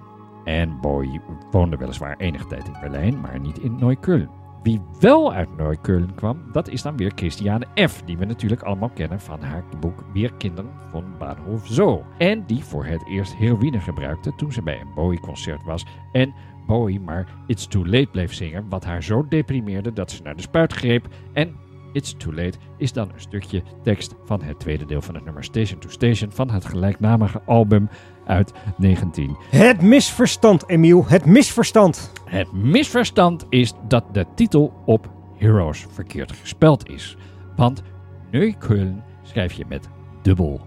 En 0.44 0.80
Bowie 0.80 1.20
woonde 1.50 1.76
weliswaar 1.76 2.16
enige 2.16 2.46
tijd 2.46 2.66
in 2.66 2.76
Berlijn, 2.80 3.20
maar 3.20 3.40
niet 3.40 3.58
in 3.58 3.76
Neukölln. 3.76 4.28
Wie 4.64 4.80
wel 5.00 5.32
uit 5.32 5.56
Neukölln 5.56 6.14
kwam, 6.14 6.42
dat 6.52 6.68
is 6.68 6.82
dan 6.82 6.96
weer 6.96 7.12
Christiane 7.14 7.66
F., 7.88 8.02
die 8.02 8.18
we 8.18 8.24
natuurlijk 8.24 8.62
allemaal 8.62 8.88
kennen 8.88 9.20
van 9.20 9.42
haar 9.42 9.64
boek 9.80 10.04
Weer 10.12 10.32
Kinderen 10.32 10.70
van 10.90 11.04
Bahnhof 11.18 11.66
Zoo. 11.66 12.04
En 12.18 12.46
die 12.46 12.64
voor 12.64 12.84
het 12.84 13.06
eerst 13.06 13.34
heroïne 13.34 13.80
gebruikte 13.80 14.32
toen 14.36 14.52
ze 14.52 14.62
bij 14.62 14.80
een 14.80 14.94
Bowie-concert 14.94 15.64
was 15.64 15.86
en 16.12 16.34
Bowie 16.66 17.00
maar 17.00 17.28
It's 17.46 17.66
Too 17.66 17.86
Late 17.86 18.08
bleef 18.10 18.32
zingen, 18.32 18.68
wat 18.68 18.84
haar 18.84 19.02
zo 19.02 19.26
deprimeerde 19.28 19.92
dat 19.92 20.10
ze 20.10 20.22
naar 20.22 20.36
de 20.36 20.42
spuit 20.42 20.72
greep 20.72 21.08
en 21.32 21.56
It's 21.94 22.14
Too 22.18 22.34
Late 22.34 22.58
is 22.76 22.92
dan 22.92 23.10
een 23.12 23.20
stukje 23.20 23.62
tekst 23.82 24.14
van 24.24 24.42
het 24.42 24.60
tweede 24.60 24.84
deel 24.84 25.02
van 25.02 25.14
het 25.14 25.24
nummer 25.24 25.44
Station 25.44 25.78
to 25.78 25.88
Station 25.88 26.30
van 26.32 26.50
het 26.50 26.64
gelijknamige 26.64 27.42
album 27.46 27.88
uit 28.26 28.52
19 28.76 29.36
Het 29.50 29.82
misverstand, 29.82 30.68
Emiel. 30.68 31.04
Het 31.06 31.26
misverstand. 31.26 32.12
het 32.24 32.52
misverstand 32.52 33.46
is 33.48 33.72
dat 33.88 34.04
de 34.14 34.26
titel 34.34 34.72
op 34.84 35.10
Heroes 35.36 35.86
verkeerd 35.90 36.32
gespeld 36.32 36.88
is. 36.88 37.16
Want 37.56 37.82
Neukölln 38.30 39.02
schrijf 39.22 39.52
je 39.52 39.64
met 39.68 39.88
dubbel 40.22 40.60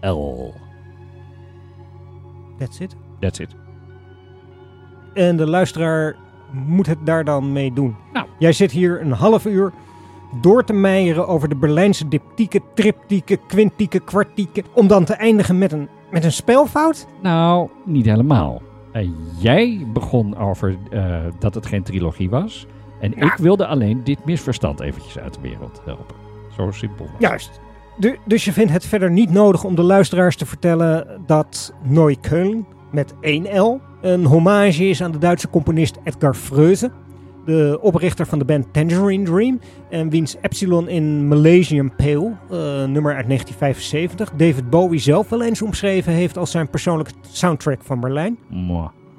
L. 0.00 0.54
That's 2.58 2.78
it. 2.78 2.96
That's 3.20 3.38
it. 3.38 3.56
En 5.14 5.36
de 5.36 5.46
luisteraar 5.46 6.16
moet 6.52 6.86
het 6.86 7.06
daar 7.06 7.24
dan 7.24 7.52
mee 7.52 7.72
doen. 7.72 7.96
Nou. 8.12 8.26
Jij 8.38 8.52
zit 8.52 8.70
hier 8.70 9.00
een 9.00 9.12
half 9.12 9.46
uur 9.46 9.72
door 10.40 10.64
te 10.64 10.72
meieren 10.72 11.28
over 11.28 11.48
de 11.48 11.56
Berlijnse 11.56 12.08
diptieken, 12.08 12.60
triptieken, 12.74 13.38
quintieken, 13.46 14.04
kwartieken. 14.04 14.64
Om 14.74 14.86
dan 14.86 15.04
te 15.04 15.14
eindigen 15.14 15.58
met 15.58 15.72
een, 15.72 15.88
met 16.10 16.24
een 16.24 16.32
spelfout? 16.32 17.06
Nou, 17.22 17.68
niet 17.84 18.06
helemaal. 18.06 18.62
Eh, 18.92 19.08
jij 19.38 19.86
begon 19.92 20.36
over 20.38 20.76
eh, 20.90 21.16
dat 21.38 21.54
het 21.54 21.66
geen 21.66 21.82
trilogie 21.82 22.30
was. 22.30 22.66
En 23.00 23.12
ik 23.16 23.34
wilde 23.38 23.66
alleen 23.66 24.00
dit 24.04 24.24
misverstand 24.24 24.80
eventjes 24.80 25.18
uit 25.18 25.34
de 25.34 25.40
wereld 25.40 25.80
helpen. 25.84 26.16
Zo 26.56 26.70
simpel. 26.70 27.04
was. 27.04 27.14
Juist. 27.18 27.60
Du- 27.96 28.18
dus 28.24 28.44
je 28.44 28.52
vindt 28.52 28.72
het 28.72 28.86
verder 28.86 29.10
niet 29.10 29.30
nodig 29.30 29.64
om 29.64 29.74
de 29.74 29.82
luisteraars 29.82 30.36
te 30.36 30.46
vertellen 30.46 31.22
dat 31.26 31.74
Neukölln 31.82 32.66
met 32.90 33.14
1L 33.20 33.80
een 34.00 34.24
hommage 34.24 34.88
is 34.88 35.02
aan 35.02 35.10
de 35.10 35.18
Duitse 35.18 35.50
componist 35.50 35.98
Edgar 36.04 36.34
Freuze. 36.34 36.90
De 37.44 37.78
oprichter 37.80 38.26
van 38.26 38.38
de 38.38 38.44
band 38.44 38.72
Tangerine 38.72 39.24
Dream. 39.24 39.60
En 39.90 40.10
wiens 40.10 40.36
Epsilon 40.40 40.88
in 40.88 41.28
Malaysian 41.28 41.96
Pale, 41.96 42.32
eh, 42.50 42.84
nummer 42.84 43.14
uit 43.14 43.26
1975, 43.26 44.30
David 44.36 44.70
Bowie 44.70 45.00
zelf 45.00 45.28
wel 45.28 45.42
eens 45.42 45.62
omschreven 45.62 46.12
heeft 46.12 46.38
als 46.38 46.50
zijn 46.50 46.70
persoonlijke 46.70 47.12
soundtrack 47.30 47.82
van 47.82 48.00
Berlijn. 48.00 48.38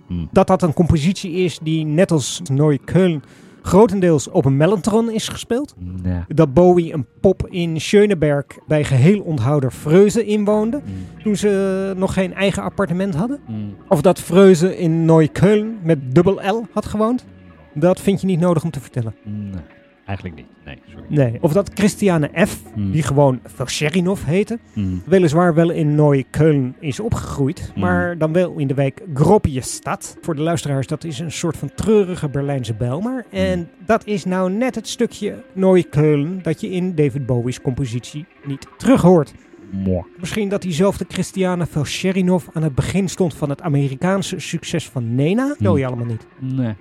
Hm. 0.08 0.26
Dat 0.32 0.48
dat 0.48 0.62
een 0.62 0.74
compositie 0.74 1.32
is 1.32 1.60
die 1.60 1.86
net 1.86 2.12
als 2.12 2.42
Neukölln 2.52 3.24
grotendeels 3.64 4.30
op 4.30 4.46
een 4.46 4.58
mellotron 4.58 5.12
is 5.12 5.28
gespeeld. 5.28 5.76
Nee. 6.04 6.20
Dat 6.28 6.54
Bowie 6.54 6.94
een 6.94 7.06
pop 7.22 7.48
in 7.50 7.82
Schöneberg 7.82 8.46
bij 8.68 8.84
geheel 8.84 9.22
onthouder 9.22 9.72
Freuze 9.72 10.26
inwoonde. 10.26 10.82
Toen 11.24 11.36
ze 11.36 11.94
nog 11.98 12.14
geen 12.14 12.34
eigen 12.34 12.64
appartement 12.64 13.16
hadden. 13.16 13.40
Mm. 13.48 13.76
Of 13.88 14.02
dat 14.02 14.20
Freuze 14.20 14.78
in 14.78 15.06
Neukölln 15.06 15.78
met 15.84 16.16
dubbel 16.16 16.34
L 16.34 16.66
had 16.74 16.86
gewoond. 16.86 17.26
Dat 17.74 18.02
vind 18.02 18.22
je 18.22 18.28
niet 18.28 18.40
nodig 18.40 18.64
om 18.64 18.72
te 18.72 18.80
vertellen. 18.80 19.16
Nee, 19.24 19.62
eigenlijk 20.06 20.38
niet. 20.38 20.46
Nee, 20.66 20.78
sorry. 20.88 21.06
Nee. 21.10 21.38
Of 21.42 21.54
dat 21.54 21.72
Christiane 21.74 22.30
F., 22.48 22.62
Hmm. 22.74 22.92
die 22.92 23.04
gewoon 23.04 23.40
Velcherinov 23.44 24.24
heette, 24.26 24.60
Hmm. 24.74 25.02
weliswaar 25.06 25.54
wel 25.54 25.70
in 25.72 25.96
Neukölln 25.96 26.76
is 26.80 27.00
opgegroeid, 27.00 27.72
Hmm. 27.74 27.82
maar 27.84 28.18
dan 28.18 28.34
wel 28.34 28.54
in 28.58 28.68
de 28.68 28.74
wijk 28.74 29.02
Gropjestad. 29.14 30.18
Voor 30.22 30.36
de 30.36 30.42
luisteraars, 30.42 30.88
dat 30.88 31.04
is 31.04 31.20
een 31.20 31.32
soort 31.32 31.58
van 31.58 31.70
treurige 31.76 32.30
Berlijnse 32.30 32.74
Bijlmer. 32.74 33.26
En 33.30 33.70
dat 33.86 34.06
is 34.06 34.26
nou 34.26 34.52
net 34.52 34.76
het 34.76 34.88
stukje 34.88 35.44
Neukölln 35.54 36.40
dat 36.42 36.62
je 36.62 36.70
in 36.70 36.96
David 36.96 37.26
Bowie's 37.26 37.62
compositie 37.62 38.26
niet 38.46 38.68
terug 38.78 39.02
hoort. 39.02 39.34
Mwah. 39.72 40.04
Misschien 40.20 40.50
dat 40.50 40.62
diezelfde 40.62 41.06
Christiane 41.08 41.66
Velcherinov 41.66 42.48
aan 42.54 42.64
het 42.64 42.76
begin 42.76 43.10
stond 43.10 43.34
van 43.34 43.50
het 43.50 43.62
Amerikaanse 43.62 44.40
succes 44.40 44.90
van 44.90 45.16
Nena? 45.16 45.56
Wil 45.60 45.76
je 45.78 45.86
allemaal 45.86 46.06
niet. 46.06 46.28
Nee. 46.40 46.74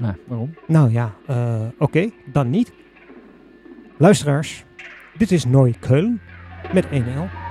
Nou, 0.00 0.14
waarom? 0.26 0.54
Nou 0.66 0.90
ja, 0.90 1.14
eh, 1.26 1.66
oké, 1.78 2.10
dan 2.24 2.50
niet. 2.50 2.72
Luisteraars, 3.96 4.64
dit 5.16 5.30
is 5.30 5.44
Neukölln 5.44 6.20
met 6.72 6.86
1L. 6.90 7.49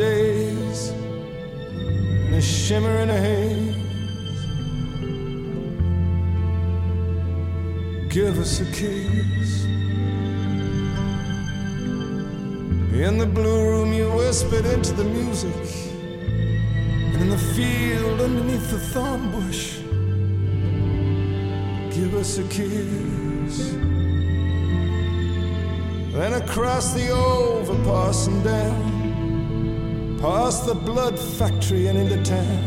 Days 0.00 0.88
in 2.26 2.32
a 2.32 2.40
shimmer 2.40 2.96
and 3.02 3.10
a 3.10 3.20
haze. 3.28 3.76
Give 8.08 8.38
us 8.38 8.60
a 8.60 8.64
kiss. 8.78 9.64
In 13.06 13.18
the 13.18 13.26
blue 13.26 13.62
room, 13.70 13.92
you 13.92 14.10
whispered 14.12 14.64
into 14.64 14.92
the 14.94 15.04
music. 15.04 15.66
And 17.12 17.20
in 17.24 17.28
the 17.28 17.42
field 17.54 18.22
underneath 18.22 18.70
the 18.70 18.78
thorn 18.92 19.30
bush, 19.32 19.80
give 21.94 22.14
us 22.14 22.38
a 22.38 22.44
kiss. 22.44 23.54
Then 26.14 26.32
across 26.42 26.94
the 26.94 27.10
overpass 27.10 28.26
and 28.28 28.42
down, 28.42 28.89
past 30.20 30.66
the 30.66 30.74
blood 30.74 31.18
factory 31.18 31.86
and 31.86 31.98
into 31.98 32.22
town, 32.22 32.62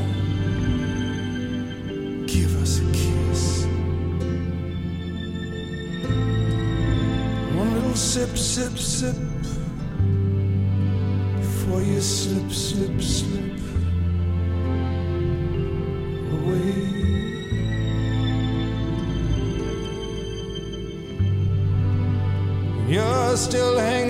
give 2.26 2.60
us 2.62 2.80
a 2.80 2.86
kiss. 2.92 3.66
One 7.56 7.74
little 7.76 7.96
sip, 7.96 8.36
sip, 8.36 8.78
sip, 8.78 9.16
before 11.38 11.82
you 11.84 12.02
slip, 12.02 12.52
slip, 12.52 13.00
slip 13.02 13.60
away. 16.32 17.04
You're 22.88 23.38
still 23.38 23.78
hanging 23.78 24.03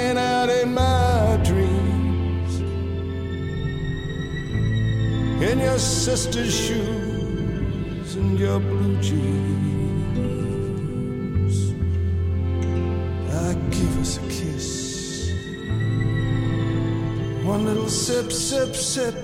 your 5.74 5.80
sister's 5.80 6.56
shoes 6.56 8.16
and 8.16 8.38
your 8.38 8.60
blue 8.60 8.96
jeans. 9.02 9.34
I 13.32 13.56
give 13.72 14.00
us 14.00 14.18
a 14.18 14.22
kiss. 14.28 15.32
One 17.44 17.66
little 17.66 17.90
sip, 17.90 18.32
sip, 18.32 18.76
sip. 18.76 19.23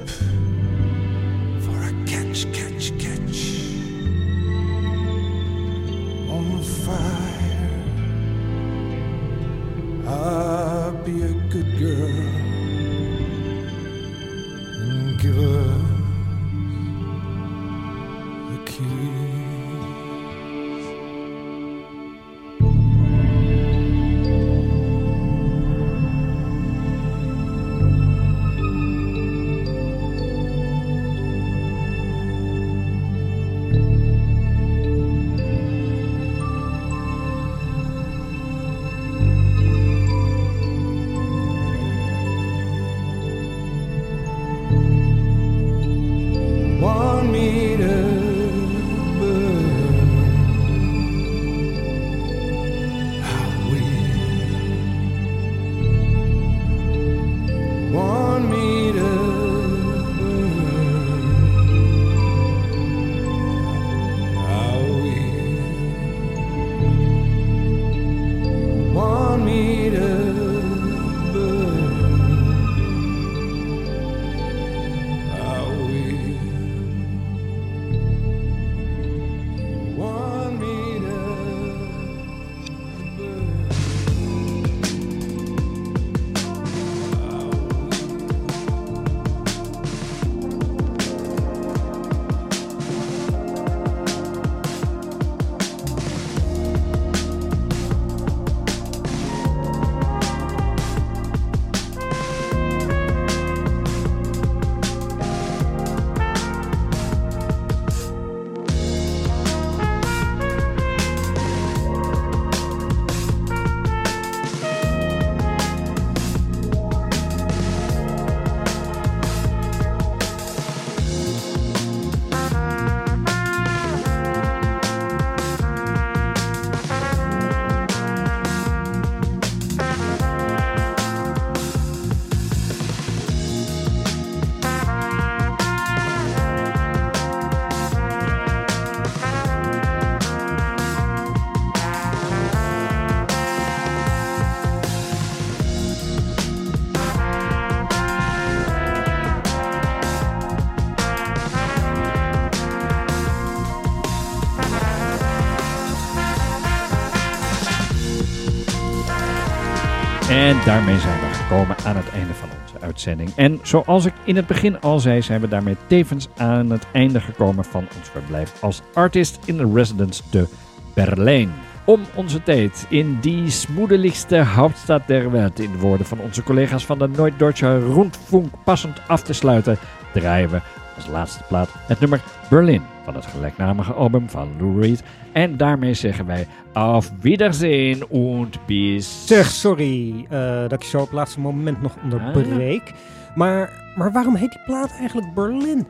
En 160.30 160.58
daarmee 160.66 161.00
zijn 161.00 161.20
we 161.20 161.34
gekomen 161.34 161.76
aan 161.86 161.96
het 161.96 162.10
einde 162.10 162.34
van 162.34 162.50
onze 162.62 162.86
uitzending. 162.86 163.32
En 163.36 163.60
zoals 163.64 164.06
ik 164.06 164.14
in 164.24 164.36
het 164.36 164.48
begin 164.48 164.82
al 164.82 165.00
zei, 165.00 165.22
zijn 165.22 165.42
we 165.42 165.48
daarmee 165.48 165.76
tevens 165.88 166.28
aan 166.38 166.70
het 166.70 166.86
einde 166.92 167.22
gekomen 167.22 167.66
van 167.66 167.88
ons 167.98 168.10
verblijf 168.10 168.64
als 168.64 168.82
artist 168.94 169.40
in 169.46 169.58
de 169.58 169.72
residence 169.74 170.24
te 170.30 170.48
Berlijn. 170.94 171.52
Om 171.86 172.02
onze 172.16 172.44
tijd 172.44 172.86
in 172.90 173.18
die 173.22 173.50
smoedeligste 173.50 174.46
hoofdstad 174.46 175.08
der 175.08 175.32
wereld, 175.32 175.60
in 175.60 175.72
de 175.72 175.78
woorden 175.78 176.06
van 176.06 176.20
onze 176.20 176.44
collega's 176.44 176.86
van 176.86 177.00
de 177.00 177.08
Nooit-Deutsche 177.08 177.80
Rundfunk, 177.80 178.54
passend 178.64 179.02
af 179.08 179.24
te 179.24 179.34
sluiten, 179.34 179.78
draaien 180.14 180.50
we 180.50 180.62
als 180.96 181.08
laatste 181.08 181.44
plaat 181.48 181.70
het 181.88 182.00
nummer 182.00 182.22
Berlin 182.50 182.82
van 183.12 183.22
het 183.22 183.32
gelijknamige 183.32 183.94
album 183.94 184.30
van 184.30 184.50
Lou 184.60 184.82
Reed. 184.82 185.04
En 185.32 185.58
daarmee 185.58 185.94
zeggen 185.94 186.26
wij 186.26 186.48
auf 186.74 187.12
Wiedersehen 187.22 188.10
und 188.10 188.66
bis... 188.66 189.28
Zeg, 189.28 189.46
sorry 189.46 190.26
eh, 190.30 190.62
dat 190.62 190.72
ik 190.72 190.82
je 190.82 190.90
zo 190.90 190.98
op 190.98 191.06
het 191.06 191.14
laatste 191.14 191.40
moment 191.40 191.82
nog 191.82 191.96
onderbreek. 192.04 192.94
Maar, 193.36 193.72
maar 193.96 194.12
waarom 194.12 194.36
heet 194.36 194.52
die 194.52 194.62
plaat 194.66 194.92
eigenlijk 195.00 195.34
Berlin? 195.34 195.88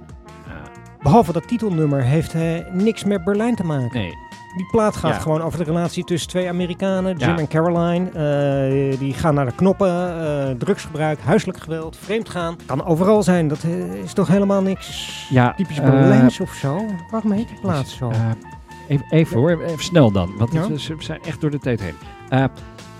Behalve 1.01 1.34
dat 1.34 1.47
titelnummer 1.47 2.01
heeft 2.01 2.34
hij 2.34 2.67
niks 2.72 3.03
met 3.03 3.24
Berlijn 3.24 3.55
te 3.55 3.63
maken. 3.63 3.99
Nee. 3.99 4.13
Die 4.56 4.66
plaat 4.72 4.95
gaat 4.95 5.14
Ja. 5.14 5.20
gewoon 5.20 5.41
over 5.41 5.58
de 5.60 5.64
relatie 5.66 6.04
tussen 6.04 6.30
twee 6.30 6.47
Amerikanen, 6.47 7.18
Jim 7.18 7.30
Ja. 7.30 7.38
en 7.38 7.47
Caroline. 7.47 8.10
Eh, 8.10 9.00
die 9.00 9.14
gaan 9.14 9.34
naar 9.36 9.45
de 9.45 9.56
knoppen, 9.56 9.88
eh, 9.89 10.50
drugsgebruik, 10.58 11.20
huiselijk 11.22 11.60
geweld, 11.60 11.97
vreemdgaan. 11.97 12.56
Kan 12.66 12.86
overal 12.86 13.24
zijn, 13.24 13.47
dat 13.47 13.64
eh, 13.64 13.93
is 13.93 14.14
toch 14.14 14.28
helemaal 14.28 14.62
niks 14.62 15.28
Ja, 15.30 15.54
typisch 15.54 15.82
Berlijns 15.82 16.39
of 16.39 16.54
zo? 16.54 16.86
Waarom 17.12 17.32
heet 17.32 17.47
die 17.47 17.60
plaat 17.60 17.88
zo? 17.88 18.12
Even, 18.88 19.06
even 19.10 19.38
hoor, 19.38 19.62
even 19.64 19.84
snel 19.84 20.12
dan, 20.12 20.32
want 20.38 20.52
we 20.52 20.78
zijn 21.00 21.20
echt 21.24 21.41
door 21.41 21.52
de 21.52 21.60
tijd 21.60 21.82
heen. 21.82 21.95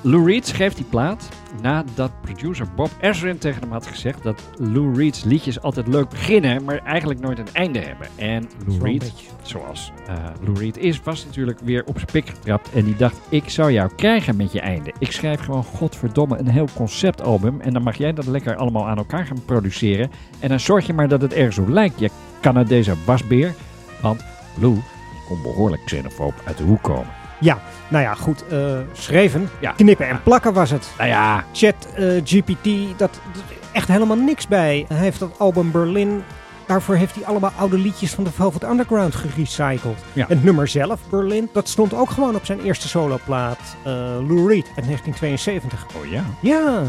Lou 0.02 0.26
Reed 0.26 0.48
schreef 0.48 0.74
die 0.74 0.86
plaat 0.86 1.30
nadat 1.62 2.12
producer 2.22 2.68
Bob 2.76 2.90
Ezrin 3.02 3.38
tegen 3.38 3.62
hem 3.62 3.72
had 3.72 3.86
gezegd 3.86 4.24
dat 4.24 4.42
Lou 4.58 4.94
Reed's 4.96 5.24
liedjes 5.24 5.62
altijd 5.62 5.88
leuk 5.88 6.10
beginnen, 6.10 6.64
maar 6.64 6.78
eigenlijk 6.78 7.20
nooit 7.20 7.40
een 7.40 7.54
einde 7.54 7.80
hebben. 7.80 8.08
En 8.16 8.50
Lou 8.66 8.84
Reed, 8.84 9.14
zoals 9.42 9.92
eh, 10.08 10.16
Lou 10.42 10.60
Reed 10.60 10.78
is, 10.78 11.02
was 11.04 11.26
natuurlijk 11.26 11.60
weer 11.60 11.84
op 11.86 11.96
zijn 11.96 12.12
pik 12.12 12.30
getrapt 12.30 12.72
en 12.72 12.86
die 12.86 12.96
dacht, 12.96 13.18
ik 13.30 13.50
zou 13.50 13.72
jou 13.72 13.92
krijgen 13.96 14.36
met 14.36 14.52
je 14.52 14.60
einde. 14.60 14.94
Ik 15.00 15.12
schrijf 15.12 15.40
gewoon 15.40 15.64
godverdomme 15.64 16.38
een 16.38 16.48
heel 16.48 16.68
conceptalbum 16.76 17.62
en 17.62 17.74
dan 17.74 17.84
mag 17.84 17.98
jij 17.98 18.14
dat 18.14 18.26
lekker 18.26 18.56
allemaal 18.56 18.88
aan 18.88 18.98
elkaar 18.98 19.26
gaan 19.26 19.46
produceren 19.46 20.12
en 20.40 20.50
dan 20.50 20.60
zorg 20.60 20.88
je 20.88 20.94
maar 20.94 21.08
dat 21.08 21.22
het 21.22 21.34
ergens 21.34 21.58
op 21.58 21.68
lijkt. 21.68 22.00
Je 22.00 22.10
Canadese 22.42 22.94
wasbeer, 23.06 23.54
want 24.02 24.24
Lou 24.60 24.74
die 24.74 24.84
kon 25.28 25.42
behoorlijk 25.42 25.86
xenofoob 25.86 26.34
uit 26.46 26.58
de 26.58 26.64
hoek 26.64 26.82
komen. 26.82 27.19
Ja, 27.40 27.60
nou 27.88 28.04
ja, 28.04 28.14
goed. 28.14 28.48
eh, 28.48 28.78
schreven, 28.94 29.50
Ja. 29.60 29.72
knippen 29.72 30.08
en 30.08 30.24
plakken 30.24 30.54
was 30.54 30.70
het. 30.70 30.90
Nou 30.98 31.10
ja, 31.10 31.44
Chat 31.54 31.76
eh, 31.96 32.06
GPT, 32.24 32.64
dat, 32.98 33.20
dat- 33.34 33.44
echt 33.72 33.88
helemaal 33.88 34.18
niks 34.18 34.48
bij. 34.48 34.86
Hij 34.88 34.98
heeft 34.98 35.20
dat 35.20 35.32
album 35.38 35.72
Berlin. 35.72 36.24
Daarvoor 36.66 36.96
heeft 36.96 37.16
hij 37.16 37.26
allemaal 37.26 37.52
oude 37.58 37.78
liedjes 37.78 38.12
van 38.14 38.24
de 38.24 38.32
Velvet 38.32 38.64
Underground 38.64 39.16
gerecycled. 39.16 39.98
Ja. 40.14 40.26
Het 40.28 40.44
nummer 40.44 40.68
zelf, 40.68 41.00
Berlin, 41.10 41.50
dat 41.54 41.70
stond 41.70 41.94
ook 41.94 42.10
gewoon 42.10 42.36
op 42.36 42.46
zijn 42.46 42.62
eerste 42.62 42.88
soloplaat, 42.88 43.60
eh 43.84 43.92
Lou 44.28 44.48
Reed 44.48 44.66
uit 44.76 44.86
1972. 44.86 45.86
oh 45.96 46.06
ja. 46.12 46.24
Ja. 46.42 46.82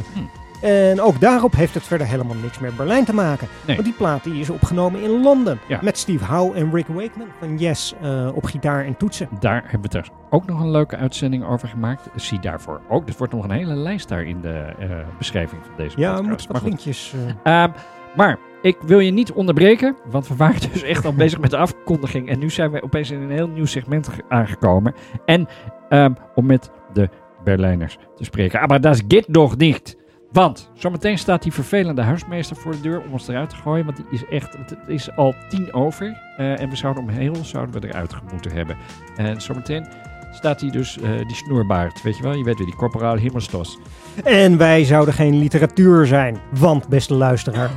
En 0.61 1.01
ook 1.01 1.21
daarop 1.21 1.55
heeft 1.55 1.75
het 1.75 1.83
verder 1.83 2.07
helemaal 2.07 2.37
niks 2.43 2.59
met 2.59 2.77
Berlijn 2.77 3.05
te 3.05 3.15
maken. 3.15 3.49
Nee. 3.67 3.77
Want 3.77 3.89
die 3.89 3.97
plaat 3.99 4.25
die 4.25 4.41
is 4.41 4.51
opgenomen 4.51 5.03
in 5.03 5.23
Londen. 5.23 5.59
Ja. 5.69 5.79
Met 5.83 5.99
Steve 5.99 6.25
Howe 6.25 6.55
en 6.55 6.71
Rick 6.75 6.87
Wakeman 6.87 7.27
van 7.39 7.59
Yes 7.59 7.95
eh, 8.03 8.29
op 8.35 8.45
gitaar 8.45 8.85
en 8.85 8.97
toetsen. 8.97 9.29
Daar 9.41 9.63
hebben 9.63 9.81
we 9.81 9.89
trouwens 9.89 10.17
ook 10.31 10.47
nog 10.47 10.61
een 10.61 10.71
leuke 10.71 10.97
uitzending 10.97 11.45
over 11.45 11.69
gemaakt. 11.69 12.09
Zie 12.15 12.41
daarvoor 12.41 12.81
ook. 12.89 13.09
Er 13.09 13.15
wordt 13.19 13.33
nog 13.33 13.45
een 13.45 13.51
hele 13.51 13.75
lijst 13.75 14.09
daar 14.09 14.23
in 14.25 14.41
de 14.41 14.65
eh, 14.79 14.89
beschrijving 15.19 15.63
van 15.65 15.75
deze 15.77 16.01
Ja, 16.01 16.11
podcast. 16.13 16.29
moeten 16.29 16.47
wat 16.53 16.63
Maar 16.63 16.71
goed. 16.73 16.85
linkjes... 16.85 17.15
maar 18.17 18.39
ik 18.63 18.77
wil 18.87 18.99
je 18.99 19.11
niet 19.11 19.33
onderbreken, 19.33 19.97
want 20.11 20.29
we 20.29 20.37
waren 20.37 20.61
dus 20.73 20.83
echt 20.83 21.05
al 21.05 21.13
bezig 21.15 21.41
met 21.41 21.51
de 21.51 21.57
afkondiging. 21.57 22.29
En 22.29 22.39
nu 22.39 22.51
zijn 22.51 22.71
we 22.71 22.83
opeens 22.83 23.11
in 23.11 23.21
een 23.23 23.31
heel 23.31 23.49
nieuw 23.49 23.65
segment 23.67 24.09
ge- 24.09 24.23
aangekomen. 24.29 24.95
En 25.25 25.47
ehm, 25.89 26.13
om 26.35 26.47
met 26.47 26.71
de 26.93 27.09
Berlijners 27.45 27.99
te 28.17 28.25
spreken. 28.25 28.61
Ah, 28.61 28.69
Maar 28.69 28.81
dat 28.81 29.03
geht 29.09 29.35
doch 29.35 29.57
niet. 29.57 29.97
Want 30.33 30.71
zometeen 30.75 31.19
staat 31.19 31.43
die 31.43 31.53
vervelende 31.53 32.03
huismeester 32.03 32.57
voor 32.57 32.73
de 32.73 32.81
deur 32.81 33.03
om 33.03 33.13
ons 33.13 33.29
eruit 33.29 33.51
te 33.51 33.57
gooien. 33.57 33.85
Want 33.85 33.97
die 33.97 34.07
is 34.11 34.25
echt, 34.27 34.53
het 34.53 34.77
is 34.87 35.17
al 35.17 35.35
tien 35.49 35.73
over. 35.73 36.23
eh, 36.37 36.61
en 36.61 36.69
we 36.69 36.77
zouden 36.77 37.03
om 37.03 37.09
heel 37.09 37.35
zouden 37.45 37.81
we 37.81 37.89
eruit 37.89 38.15
moeten 38.33 38.53
hebben. 38.53 38.77
En 39.17 39.41
zometeen 39.41 39.87
staat 40.33 40.61
hij 40.61 40.71
dus, 40.71 40.99
eh, 40.99 41.11
die 41.27 41.37
snoerbaard. 41.37 42.03
Weet 42.03 42.17
je 42.17 42.23
wel, 42.23 42.33
je 42.33 42.45
weet 42.45 42.57
weer, 42.57 42.67
die 42.67 42.77
corporaal 42.77 43.17
Himmelstos. 43.17 43.79
En 44.25 44.57
wij 44.59 44.85
zouden 44.85 45.15
geen 45.15 45.39
literatuur 45.39 46.07
zijn. 46.07 46.39
Want, 46.51 46.89
beste 46.89 47.15
luisteraar, 47.15 47.71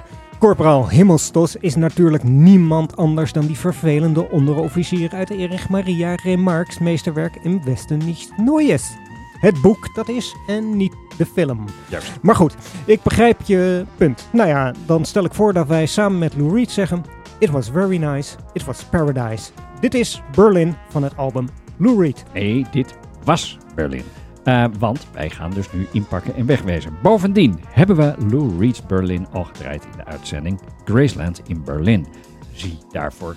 Corporaal 0.43 0.89
Himmelstos 0.89 1.55
is 1.55 1.75
natuurlijk 1.75 2.23
niemand 2.23 2.95
anders 2.95 3.33
dan 3.33 3.45
die 3.45 3.57
vervelende 3.57 4.29
onderofficier 4.29 5.11
uit 5.13 5.29
Erich 5.29 5.69
Maria 5.69 6.15
Remarque's 6.15 6.79
meesterwerk 6.79 7.35
in 7.35 7.63
Westen 7.63 7.97
niet 7.97 8.33
Neues. 8.37 8.97
Het 9.43 9.61
boek 9.61 9.95
dat 9.95 10.09
is 10.09 10.35
en 10.47 10.77
niet 10.77 10.95
de 11.17 11.25
film. 11.25 11.65
Juist. 11.89 12.11
Maar 12.21 12.35
goed, 12.35 12.55
ik 12.85 13.01
begrijp 13.01 13.41
je 13.41 13.85
punt. 13.97 14.29
Nou 14.31 14.47
ja, 14.47 14.73
dan 14.85 15.05
stel 15.05 15.25
ik 15.25 15.33
voor 15.33 15.53
dat 15.53 15.67
wij 15.67 15.85
samen 15.85 16.19
met 16.19 16.35
Lou 16.35 16.55
Reed 16.55 16.71
zeggen: 16.71 17.03
It 17.37 17.49
was 17.49 17.69
very 17.69 17.97
nice, 17.97 18.35
it 18.53 18.65
was 18.65 18.83
paradise. 18.83 19.51
Dit 19.79 19.93
is 19.93 20.21
Berlin 20.35 20.75
van 20.89 21.03
het 21.03 21.17
album 21.17 21.47
Lou 21.77 22.01
Reed. 22.03 22.23
Nee, 22.33 22.65
dit 22.71 22.97
was 23.23 23.57
Berlin. 23.75 24.03
Eh, 24.43 24.65
want 24.79 25.07
wij 25.13 25.29
gaan 25.29 25.51
dus 25.51 25.71
nu 25.71 25.87
inpakken 25.91 26.35
en 26.35 26.45
wegwezen. 26.45 26.97
Bovendien 27.01 27.59
hebben 27.67 27.95
we 27.95 28.15
Lou 28.29 28.59
Reed's 28.59 28.85
Berlin 28.85 29.27
al 29.31 29.43
gedraaid 29.43 29.83
in 29.83 29.97
de 29.97 30.05
uitzending 30.05 30.59
Graceland 30.85 31.41
in 31.47 31.63
Berlin. 31.63 32.07
Zie 32.53 32.77
daarvoor 32.91 33.35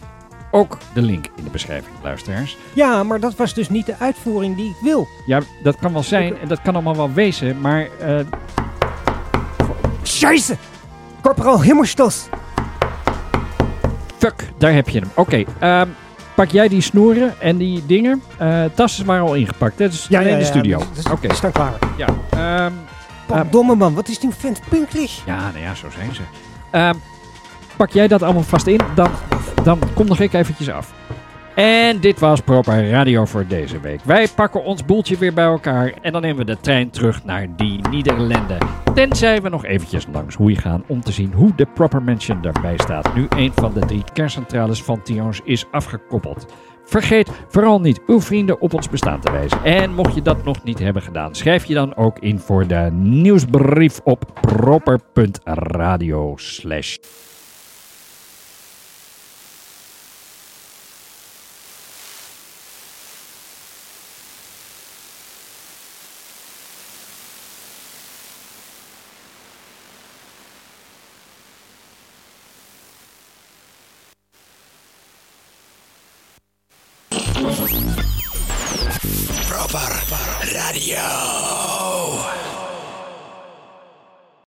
ook 0.50 0.78
de 0.92 1.02
link 1.02 1.26
in 1.36 1.44
de 1.44 1.50
beschrijving, 1.50 1.94
luisteraars. 2.02 2.56
Ja, 2.72 3.02
maar 3.02 3.20
dat 3.20 3.34
was 3.36 3.54
dus 3.54 3.68
niet 3.68 3.86
de 3.86 3.94
uitvoering 3.98 4.56
die 4.56 4.68
ik 4.68 4.76
wil. 4.80 5.08
Ja, 5.26 5.40
dat 5.62 5.76
kan 5.76 5.92
wel 5.92 6.02
zijn 6.02 6.38
en 6.38 6.48
dat 6.48 6.62
kan 6.62 6.74
allemaal 6.74 6.96
wel 6.96 7.12
wezen, 7.12 7.60
maar 7.60 7.88
eh, 8.00 8.18
Scheisse! 10.02 10.56
Himmelstos! 11.62 12.28
fuck, 14.18 14.34
daar 14.58 14.72
heb 14.72 14.88
je 14.88 14.98
hem. 14.98 15.10
Oké, 15.14 15.44
ehm, 15.58 15.88
pak 16.34 16.48
jij 16.50 16.68
die 16.68 16.80
snoeren 16.80 17.40
en 17.40 17.56
die 17.56 17.86
dingen? 17.86 18.22
Eh 18.36 18.64
tassen 18.74 19.06
waren 19.06 19.24
al 19.26 19.34
ingepakt, 19.34 19.78
hè? 19.78 19.88
Dus 19.88 20.06
Ja, 20.08 20.18
alleen 20.20 20.32
ja, 20.32 20.38
de 20.38 20.44
studio. 20.44 20.78
dat 20.78 20.88
is- 20.96 21.10
Oké, 21.10 21.26
die 21.28 21.36
staan 21.36 21.52
klaar. 21.52 21.72
ja. 21.96 22.06
ehm, 22.30 22.72
Domme 23.50 23.74
man, 23.74 23.94
wat 23.94 24.08
is 24.08 24.18
die 24.18 24.30
vent 24.38 24.60
pinklich? 24.68 25.22
Ja, 25.26 25.36
nou 25.40 25.58
ja, 25.58 25.74
zo 25.74 25.86
zijn 25.90 26.14
ze. 26.14 26.22
Ehm, 26.70 26.94
pak 27.76 27.90
jij 27.90 28.08
dat 28.08 28.22
allemaal 28.22 28.42
vast 28.42 28.66
in, 28.66 28.80
dan, 28.94 29.10
dan 29.66 29.78
kom 29.94 30.06
nog 30.06 30.20
ik 30.20 30.32
eventjes 30.32 30.70
af. 30.70 30.92
En 31.54 32.00
dit 32.00 32.18
was 32.18 32.40
Proper 32.40 32.90
Radio 32.90 33.24
voor 33.24 33.46
deze 33.46 33.80
week. 33.80 34.00
Wij 34.04 34.28
pakken 34.28 34.64
ons 34.64 34.84
boeltje 34.84 35.16
weer 35.18 35.34
bij 35.34 35.44
elkaar 35.44 35.92
en 36.02 36.12
dan 36.12 36.22
nemen 36.22 36.36
we 36.36 36.44
de 36.44 36.60
trein 36.60 36.90
terug 36.90 37.24
naar 37.24 37.56
die 37.56 37.88
Nederlanden. 37.90 38.58
Tenzij 38.94 39.42
we 39.42 39.48
nog 39.48 39.64
eventjes 39.64 40.06
langs 40.12 40.34
Hoei 40.34 40.56
gaan 40.56 40.84
om 40.86 41.00
te 41.00 41.12
zien 41.12 41.32
hoe 41.32 41.52
de 41.56 41.66
Proper 41.74 42.02
Mansion 42.02 42.42
daarbij 42.42 42.76
staat. 42.76 43.14
Nu 43.14 43.26
een 43.28 43.52
van 43.54 43.72
de 43.74 43.80
drie 43.80 44.04
kerncentrales 44.12 44.82
van 44.82 45.00
Tions 45.02 45.40
is 45.44 45.64
afgekoppeld. 45.70 46.46
Vergeet 46.84 47.30
vooral 47.48 47.80
niet 47.80 48.00
uw 48.06 48.20
vrienden 48.20 48.60
op 48.60 48.74
ons 48.74 48.88
bestaan 48.88 49.20
te 49.20 49.32
wijzen. 49.32 49.64
En 49.64 49.94
mocht 49.94 50.14
je 50.14 50.22
dat 50.22 50.44
nog 50.44 50.64
niet 50.64 50.78
hebben 50.78 51.02
gedaan, 51.02 51.34
schrijf 51.34 51.64
je 51.64 51.74
dan 51.74 51.96
ook 51.96 52.18
in 52.18 52.38
voor 52.38 52.66
de 52.66 52.88
nieuwsbrief 52.92 54.00
op 54.04 54.40
proper.radio 54.40 56.34